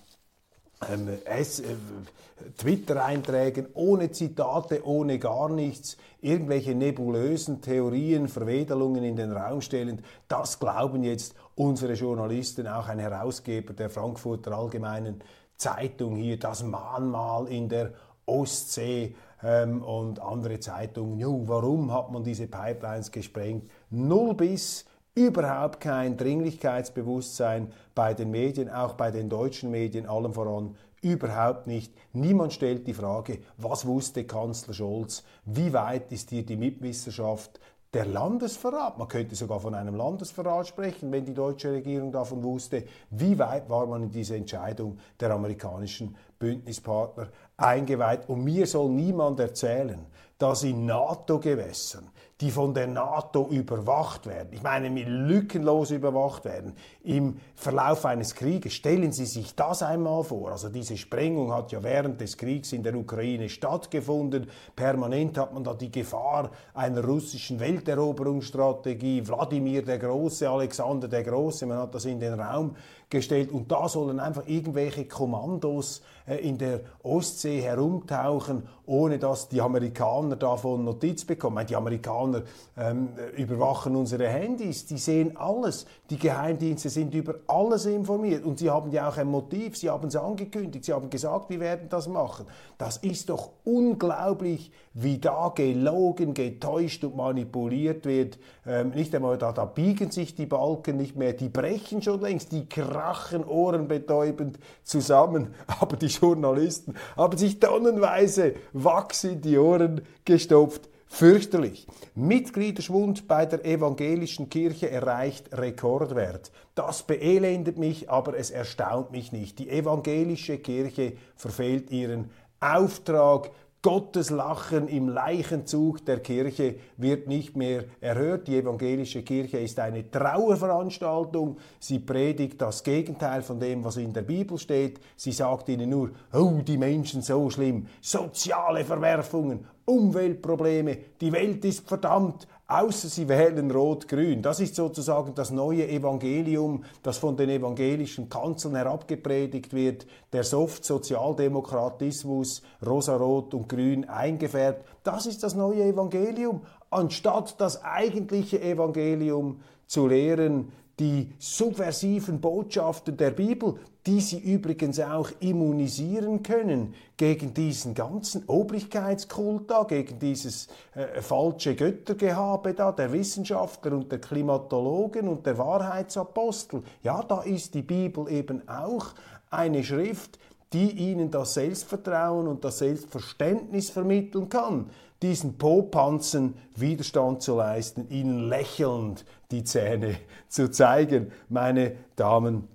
Twitter-Einträgen 2.58 3.68
ohne 3.74 4.10
Zitate, 4.10 4.86
ohne 4.86 5.18
gar 5.18 5.48
nichts, 5.48 5.96
irgendwelche 6.20 6.74
nebulösen 6.74 7.62
Theorien, 7.62 8.28
Verwedelungen 8.28 9.02
in 9.02 9.16
den 9.16 9.32
Raum 9.32 9.62
stellend, 9.62 10.02
das 10.28 10.58
glauben 10.58 11.02
jetzt 11.02 11.34
unsere 11.54 11.94
Journalisten, 11.94 12.66
auch 12.66 12.88
ein 12.88 12.98
Herausgeber 12.98 13.72
der 13.72 13.88
Frankfurter 13.88 14.52
Allgemeinen 14.52 15.22
Zeitung 15.56 16.16
hier, 16.16 16.38
das 16.38 16.62
Mahnmal 16.62 17.48
in 17.48 17.68
der 17.70 17.92
Ostsee 18.26 19.14
ähm, 19.42 19.82
und 19.82 20.20
andere 20.20 20.60
Zeitungen. 20.60 21.18
Jo, 21.18 21.42
warum 21.46 21.92
hat 21.92 22.10
man 22.10 22.24
diese 22.24 22.46
Pipelines 22.46 23.10
gesprengt? 23.10 23.70
Null 23.88 24.34
bis 24.34 24.84
überhaupt 25.16 25.80
kein 25.80 26.16
Dringlichkeitsbewusstsein 26.16 27.72
bei 27.94 28.14
den 28.14 28.30
Medien, 28.30 28.70
auch 28.70 28.94
bei 28.94 29.10
den 29.10 29.28
deutschen 29.28 29.72
Medien, 29.72 30.06
allem 30.06 30.34
voran 30.34 30.76
überhaupt 31.02 31.66
nicht. 31.66 31.92
Niemand 32.12 32.52
stellt 32.52 32.86
die 32.86 32.94
Frage, 32.94 33.38
was 33.56 33.86
wusste 33.86 34.24
Kanzler 34.24 34.74
Scholz, 34.74 35.24
wie 35.44 35.72
weit 35.72 36.12
ist 36.12 36.30
hier 36.30 36.44
die 36.44 36.56
Mitwisserschaft 36.56 37.60
der 37.94 38.04
Landesverrat. 38.04 38.98
Man 38.98 39.08
könnte 39.08 39.34
sogar 39.36 39.58
von 39.58 39.74
einem 39.74 39.94
Landesverrat 39.94 40.66
sprechen, 40.66 41.10
wenn 41.12 41.24
die 41.24 41.32
deutsche 41.32 41.72
Regierung 41.72 42.12
davon 42.12 42.42
wusste, 42.42 42.84
wie 43.10 43.38
weit 43.38 43.70
war 43.70 43.86
man 43.86 44.02
in 44.02 44.10
diese 44.10 44.36
Entscheidung 44.36 44.98
der 45.18 45.30
amerikanischen 45.30 46.14
Bündnispartner 46.38 47.28
eingeweiht. 47.56 48.28
Und 48.28 48.44
mir 48.44 48.66
soll 48.66 48.90
niemand 48.90 49.40
erzählen, 49.40 50.04
dass 50.36 50.62
in 50.64 50.84
NATO-Gewässern 50.84 52.10
die 52.42 52.50
von 52.50 52.74
der 52.74 52.86
NATO 52.86 53.48
überwacht 53.48 54.26
werden, 54.26 54.48
ich 54.52 54.62
meine, 54.62 54.88
lückenlos 54.88 55.90
überwacht 55.90 56.44
werden, 56.44 56.74
im 57.02 57.38
Verlauf 57.54 58.04
eines 58.04 58.34
Krieges. 58.34 58.74
Stellen 58.74 59.10
Sie 59.12 59.24
sich 59.24 59.54
das 59.54 59.82
einmal 59.82 60.22
vor. 60.22 60.50
Also 60.52 60.68
diese 60.68 60.98
Sprengung 60.98 61.54
hat 61.54 61.72
ja 61.72 61.82
während 61.82 62.20
des 62.20 62.36
Kriegs 62.36 62.72
in 62.72 62.82
der 62.82 62.94
Ukraine 62.94 63.48
stattgefunden. 63.48 64.48
Permanent 64.74 65.38
hat 65.38 65.54
man 65.54 65.64
da 65.64 65.72
die 65.72 65.90
Gefahr 65.90 66.50
einer 66.74 67.02
russischen 67.02 67.58
Welteroberungsstrategie. 67.58 69.26
Wladimir 69.26 69.82
der 69.82 69.98
Große, 69.98 70.48
Alexander 70.48 71.08
der 71.08 71.22
Große, 71.22 71.64
man 71.64 71.78
hat 71.78 71.94
das 71.94 72.04
in 72.04 72.20
den 72.20 72.38
Raum 72.38 72.76
gestellt 73.08 73.50
und 73.50 73.72
da 73.72 73.88
sollen 73.88 74.20
einfach 74.20 74.46
irgendwelche 74.46 75.06
Kommandos 75.06 76.02
in 76.26 76.58
der 76.58 76.80
Ostsee 77.02 77.60
herumtauchen, 77.60 78.64
ohne 78.86 79.18
dass 79.18 79.48
die 79.48 79.60
Amerikaner 79.60 80.36
davon 80.36 80.84
Notiz 80.84 81.24
bekommen. 81.24 81.66
Die 81.66 81.76
Amerikaner 81.76 82.42
ähm, 82.76 83.10
überwachen 83.36 83.96
unsere 83.96 84.28
Handys, 84.28 84.86
die 84.86 84.98
sehen 84.98 85.36
alles. 85.36 85.86
Die 86.10 86.18
Geheimdienste 86.18 86.88
sind 86.88 87.14
über 87.14 87.36
alles 87.46 87.86
informiert 87.86 88.44
und 88.44 88.58
sie 88.58 88.70
haben 88.70 88.90
ja 88.90 89.08
auch 89.08 89.16
ein 89.16 89.28
Motiv, 89.28 89.76
sie 89.76 89.90
haben 89.90 90.08
es 90.08 90.16
angekündigt, 90.16 90.84
sie 90.84 90.92
haben 90.92 91.10
gesagt, 91.10 91.50
wir 91.50 91.60
werden 91.60 91.88
das 91.88 92.08
machen. 92.08 92.46
Das 92.78 92.96
ist 92.98 93.28
doch 93.28 93.50
unglaublich, 93.64 94.70
wie 94.94 95.18
da 95.18 95.52
gelogen, 95.54 96.32
getäuscht 96.34 97.04
und 97.04 97.16
manipuliert 97.16 98.06
wird. 98.06 98.38
Ähm, 98.66 98.90
nicht 98.90 99.14
einmal 99.14 99.36
da, 99.36 99.52
da 99.52 99.64
biegen 99.64 100.10
sich 100.10 100.34
die 100.34 100.46
Balken 100.46 100.96
nicht 100.96 101.16
mehr, 101.16 101.32
die 101.32 101.48
brechen 101.48 102.02
schon 102.02 102.20
längst, 102.20 102.52
die 102.52 102.66
krachen 102.66 103.44
ohrenbetäubend 103.44 104.58
zusammen. 104.82 105.54
Aber 105.80 105.96
die 105.96 106.08
Journalisten 106.20 106.94
haben 107.16 107.36
sich 107.38 107.60
tonnenweise 107.60 108.54
Wachs 108.72 109.24
in 109.24 109.40
die 109.40 109.58
Ohren 109.58 110.02
gestopft. 110.24 110.88
Fürchterlich. 111.08 111.86
Mitgliederschwund 112.14 113.28
bei 113.28 113.46
der 113.46 113.64
evangelischen 113.64 114.50
Kirche 114.50 114.90
erreicht 114.90 115.56
Rekordwert. 115.56 116.50
Das 116.74 117.04
beelendet 117.04 117.78
mich, 117.78 118.10
aber 118.10 118.36
es 118.36 118.50
erstaunt 118.50 119.12
mich 119.12 119.32
nicht. 119.32 119.58
Die 119.58 119.70
evangelische 119.70 120.58
Kirche 120.58 121.12
verfehlt 121.36 121.90
ihren 121.90 122.30
Auftrag, 122.60 123.50
Gottes 123.86 124.30
Lachen 124.30 124.88
im 124.88 125.08
Leichenzug 125.08 126.04
der 126.04 126.18
Kirche 126.18 126.74
wird 126.96 127.28
nicht 127.28 127.56
mehr 127.56 127.84
erhört. 128.00 128.48
Die 128.48 128.56
evangelische 128.56 129.22
Kirche 129.22 129.58
ist 129.58 129.78
eine 129.78 130.10
Trauerveranstaltung. 130.10 131.58
Sie 131.78 132.00
predigt 132.00 132.60
das 132.60 132.82
Gegenteil 132.82 133.42
von 133.42 133.60
dem, 133.60 133.84
was 133.84 133.96
in 133.98 134.12
der 134.12 134.22
Bibel 134.22 134.58
steht. 134.58 134.98
Sie 135.14 135.30
sagt 135.30 135.68
ihnen 135.68 135.88
nur, 135.88 136.10
oh, 136.32 136.62
die 136.66 136.78
Menschen 136.78 137.22
so 137.22 137.48
schlimm, 137.48 137.86
soziale 138.00 138.84
Verwerfungen, 138.84 139.64
Umweltprobleme, 139.84 140.98
die 141.20 141.30
Welt 141.30 141.64
ist 141.64 141.86
verdammt, 141.88 142.48
außer 142.68 143.08
sie 143.08 143.28
wählen 143.28 143.70
Rot-Grün. 143.70 144.42
Das 144.42 144.60
ist 144.60 144.74
sozusagen 144.74 145.34
das 145.34 145.50
neue 145.50 145.88
Evangelium, 145.88 146.84
das 147.02 147.16
von 147.18 147.36
den 147.36 147.48
evangelischen 147.48 148.28
Kanzeln 148.28 148.74
herabgepredigt 148.74 149.72
wird, 149.72 150.06
der 150.32 150.44
Soft-Sozialdemokratismus, 150.44 152.62
rosa-rot 152.84 153.54
und 153.54 153.68
grün 153.68 154.06
eingefärbt. 154.08 154.84
Das 155.04 155.26
ist 155.26 155.42
das 155.42 155.54
neue 155.54 155.84
Evangelium, 155.84 156.62
anstatt 156.90 157.60
das 157.60 157.84
eigentliche 157.84 158.60
Evangelium 158.60 159.60
zu 159.86 160.08
lehren, 160.08 160.72
die 160.98 161.30
subversiven 161.38 162.40
Botschaften 162.40 163.16
der 163.16 163.30
Bibel, 163.30 163.78
die 164.06 164.20
sie 164.20 164.38
übrigens 164.38 164.98
auch 165.00 165.30
immunisieren 165.40 166.42
können 166.42 166.94
gegen 167.16 167.52
diesen 167.52 167.94
ganzen 167.94 168.44
Obrigkeitskult 168.46 169.70
da, 169.70 169.82
gegen 169.82 170.18
dieses 170.18 170.68
äh, 170.94 171.20
falsche 171.20 171.74
Göttergehabe 171.74 172.72
da, 172.72 172.92
der 172.92 173.12
Wissenschaftler 173.12 173.92
und 173.92 174.10
der 174.10 174.20
Klimatologen 174.20 175.28
und 175.28 175.44
der 175.44 175.58
Wahrheitsapostel. 175.58 176.82
Ja, 177.02 177.22
da 177.22 177.42
ist 177.42 177.74
die 177.74 177.82
Bibel 177.82 178.30
eben 178.30 178.66
auch 178.68 179.08
eine 179.50 179.84
Schrift, 179.84 180.38
die 180.72 180.90
ihnen 180.92 181.30
das 181.30 181.54
Selbstvertrauen 181.54 182.46
und 182.46 182.64
das 182.64 182.78
Selbstverständnis 182.78 183.90
vermitteln 183.90 184.48
kann 184.48 184.90
diesen 185.22 185.58
Popanzen 185.58 186.54
Widerstand 186.74 187.42
zu 187.42 187.56
leisten, 187.56 188.08
ihnen 188.10 188.48
lächelnd 188.48 189.24
die 189.50 189.64
Zähne 189.64 190.16
zu 190.48 190.70
zeigen, 190.70 191.32
meine 191.48 191.96
Damen 192.16 192.68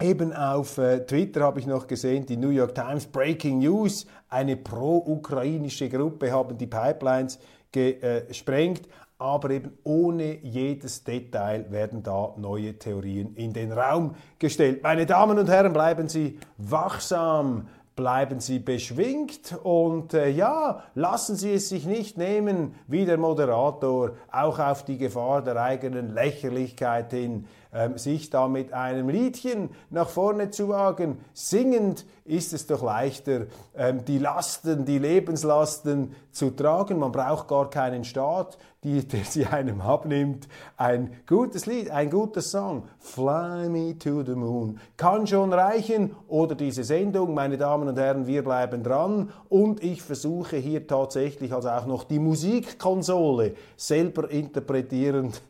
Eben 0.00 0.32
auf 0.32 0.78
äh, 0.78 1.06
Twitter 1.06 1.42
habe 1.42 1.60
ich 1.60 1.66
noch 1.66 1.86
gesehen, 1.86 2.26
die 2.26 2.36
New 2.36 2.50
York 2.50 2.74
Times 2.74 3.06
Breaking 3.06 3.60
News, 3.60 4.06
eine 4.28 4.56
pro-ukrainische 4.56 5.88
Gruppe 5.88 6.32
haben 6.32 6.58
die 6.58 6.66
Pipelines 6.66 7.38
gesprengt 7.72 8.88
aber 9.18 9.50
eben 9.50 9.78
ohne 9.84 10.38
jedes 10.42 11.04
Detail 11.04 11.70
werden 11.70 12.02
da 12.02 12.34
neue 12.36 12.78
Theorien 12.78 13.34
in 13.34 13.52
den 13.52 13.72
Raum 13.72 14.14
gestellt. 14.38 14.82
Meine 14.82 15.06
Damen 15.06 15.38
und 15.38 15.48
Herren, 15.48 15.72
bleiben 15.72 16.08
Sie 16.08 16.38
wachsam, 16.58 17.68
bleiben 17.94 18.40
Sie 18.40 18.58
beschwingt 18.58 19.56
und 19.62 20.12
äh, 20.12 20.28
ja, 20.28 20.82
lassen 20.94 21.34
Sie 21.34 21.54
es 21.54 21.70
sich 21.70 21.86
nicht 21.86 22.18
nehmen, 22.18 22.74
wie 22.88 23.06
der 23.06 23.16
Moderator, 23.16 24.12
auch 24.30 24.58
auf 24.58 24.84
die 24.84 24.98
Gefahr 24.98 25.40
der 25.42 25.56
eigenen 25.56 26.12
Lächerlichkeit 26.12 27.10
hin, 27.10 27.46
ähm, 27.72 27.98
sich 27.98 28.30
da 28.30 28.48
mit 28.48 28.72
einem 28.72 29.08
Liedchen 29.08 29.70
nach 29.90 30.08
vorne 30.08 30.50
zu 30.50 30.68
wagen. 30.68 31.18
Singend 31.32 32.04
ist 32.24 32.52
es 32.52 32.66
doch 32.66 32.82
leichter, 32.82 33.46
ähm, 33.76 34.04
die 34.04 34.18
Lasten, 34.18 34.84
die 34.84 34.98
Lebenslasten 34.98 36.14
zu 36.32 36.50
tragen. 36.50 36.98
Man 36.98 37.12
braucht 37.12 37.48
gar 37.48 37.70
keinen 37.70 38.04
Staat, 38.04 38.58
die, 38.82 39.06
der 39.06 39.24
sie 39.24 39.46
einem 39.46 39.80
abnimmt. 39.80 40.48
Ein 40.76 41.12
gutes 41.26 41.66
Lied, 41.66 41.90
ein 41.90 42.10
guter 42.10 42.42
Song, 42.42 42.84
Fly 42.98 43.68
Me 43.68 43.98
to 43.98 44.22
the 44.22 44.34
Moon, 44.34 44.78
kann 44.96 45.26
schon 45.26 45.52
reichen. 45.52 46.14
Oder 46.28 46.54
diese 46.54 46.84
Sendung, 46.84 47.34
meine 47.34 47.56
Damen 47.56 47.88
und 47.88 47.98
Herren, 47.98 48.26
wir 48.26 48.42
bleiben 48.42 48.82
dran. 48.82 49.32
Und 49.48 49.82
ich 49.82 50.02
versuche 50.02 50.56
hier 50.56 50.86
tatsächlich 50.86 51.52
also 51.52 51.68
auch 51.70 51.86
noch 51.86 52.04
die 52.04 52.18
Musikkonsole 52.18 53.54
selber 53.76 54.30
interpretierend 54.30 55.40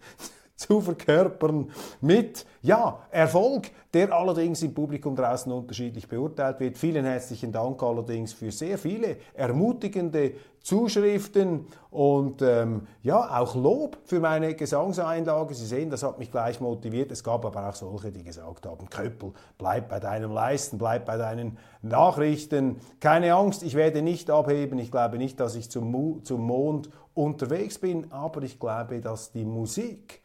zu 0.66 0.80
verkörpern 0.80 1.70
mit, 2.00 2.46
ja, 2.62 3.00
Erfolg, 3.10 3.70
der 3.92 4.12
allerdings 4.12 4.62
im 4.62 4.74
Publikum 4.74 5.14
draußen 5.14 5.52
unterschiedlich 5.52 6.08
beurteilt 6.08 6.60
wird. 6.60 6.78
Vielen 6.78 7.04
herzlichen 7.04 7.52
Dank 7.52 7.82
allerdings 7.82 8.32
für 8.32 8.50
sehr 8.50 8.78
viele 8.78 9.18
ermutigende 9.34 10.32
Zuschriften 10.60 11.66
und 11.90 12.42
ähm, 12.42 12.88
ja, 13.02 13.40
auch 13.40 13.54
Lob 13.54 13.98
für 14.04 14.18
meine 14.18 14.54
Gesangseinlage. 14.54 15.54
Sie 15.54 15.64
sehen, 15.64 15.90
das 15.90 16.02
hat 16.02 16.18
mich 16.18 16.32
gleich 16.32 16.60
motiviert. 16.60 17.12
Es 17.12 17.22
gab 17.22 17.44
aber 17.44 17.68
auch 17.68 17.74
solche, 17.74 18.10
die 18.10 18.24
gesagt 18.24 18.66
haben, 18.66 18.90
Köppel, 18.90 19.32
bleib 19.58 19.88
bei 19.88 20.00
deinem 20.00 20.32
Leisten, 20.32 20.76
bleib 20.76 21.06
bei 21.06 21.16
deinen 21.16 21.58
Nachrichten. 21.82 22.80
Keine 22.98 23.34
Angst, 23.34 23.62
ich 23.62 23.76
werde 23.76 24.02
nicht 24.02 24.28
abheben. 24.28 24.80
Ich 24.80 24.90
glaube 24.90 25.18
nicht, 25.18 25.38
dass 25.38 25.54
ich 25.54 25.70
zum, 25.70 26.24
zum 26.24 26.40
Mond 26.40 26.90
unterwegs 27.14 27.78
bin, 27.78 28.12
aber 28.12 28.42
ich 28.42 28.58
glaube, 28.58 29.00
dass 29.00 29.30
die 29.30 29.44
Musik, 29.44 30.20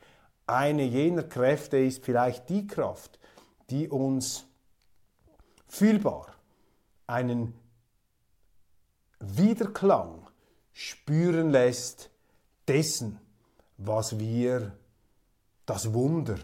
eine 0.52 0.84
jener 0.84 1.24
Kräfte 1.24 1.78
ist 1.78 2.04
vielleicht 2.04 2.50
die 2.50 2.68
Kraft, 2.68 3.20
die 3.70 3.88
uns 3.88 4.46
fühlbar 5.68 6.36
einen 7.08 7.54
Wiederklang 9.20 10.28
spüren 10.74 11.52
lässt 11.52 12.10
dessen, 12.68 13.20
was 13.78 14.20
wir 14.20 14.74
das 15.66 15.94
Wunder 15.94 16.38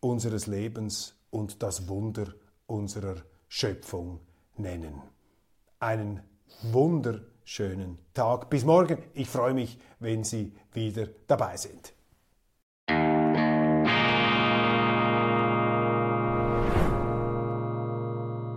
unseres 0.00 0.46
Lebens 0.46 1.14
und 1.30 1.62
das 1.62 1.88
Wunder 1.88 2.32
unserer 2.66 3.16
Schöpfung 3.48 4.20
nennen. 4.56 5.02
Einen 5.78 6.20
wunderschönen 6.62 7.98
Tag. 8.14 8.48
Bis 8.48 8.64
morgen. 8.64 9.02
Ich 9.14 9.28
freue 9.28 9.54
mich, 9.54 9.78
wenn 9.98 10.24
Sie 10.24 10.52
wieder 10.72 11.08
dabei 11.26 11.56
sind. 11.56 11.92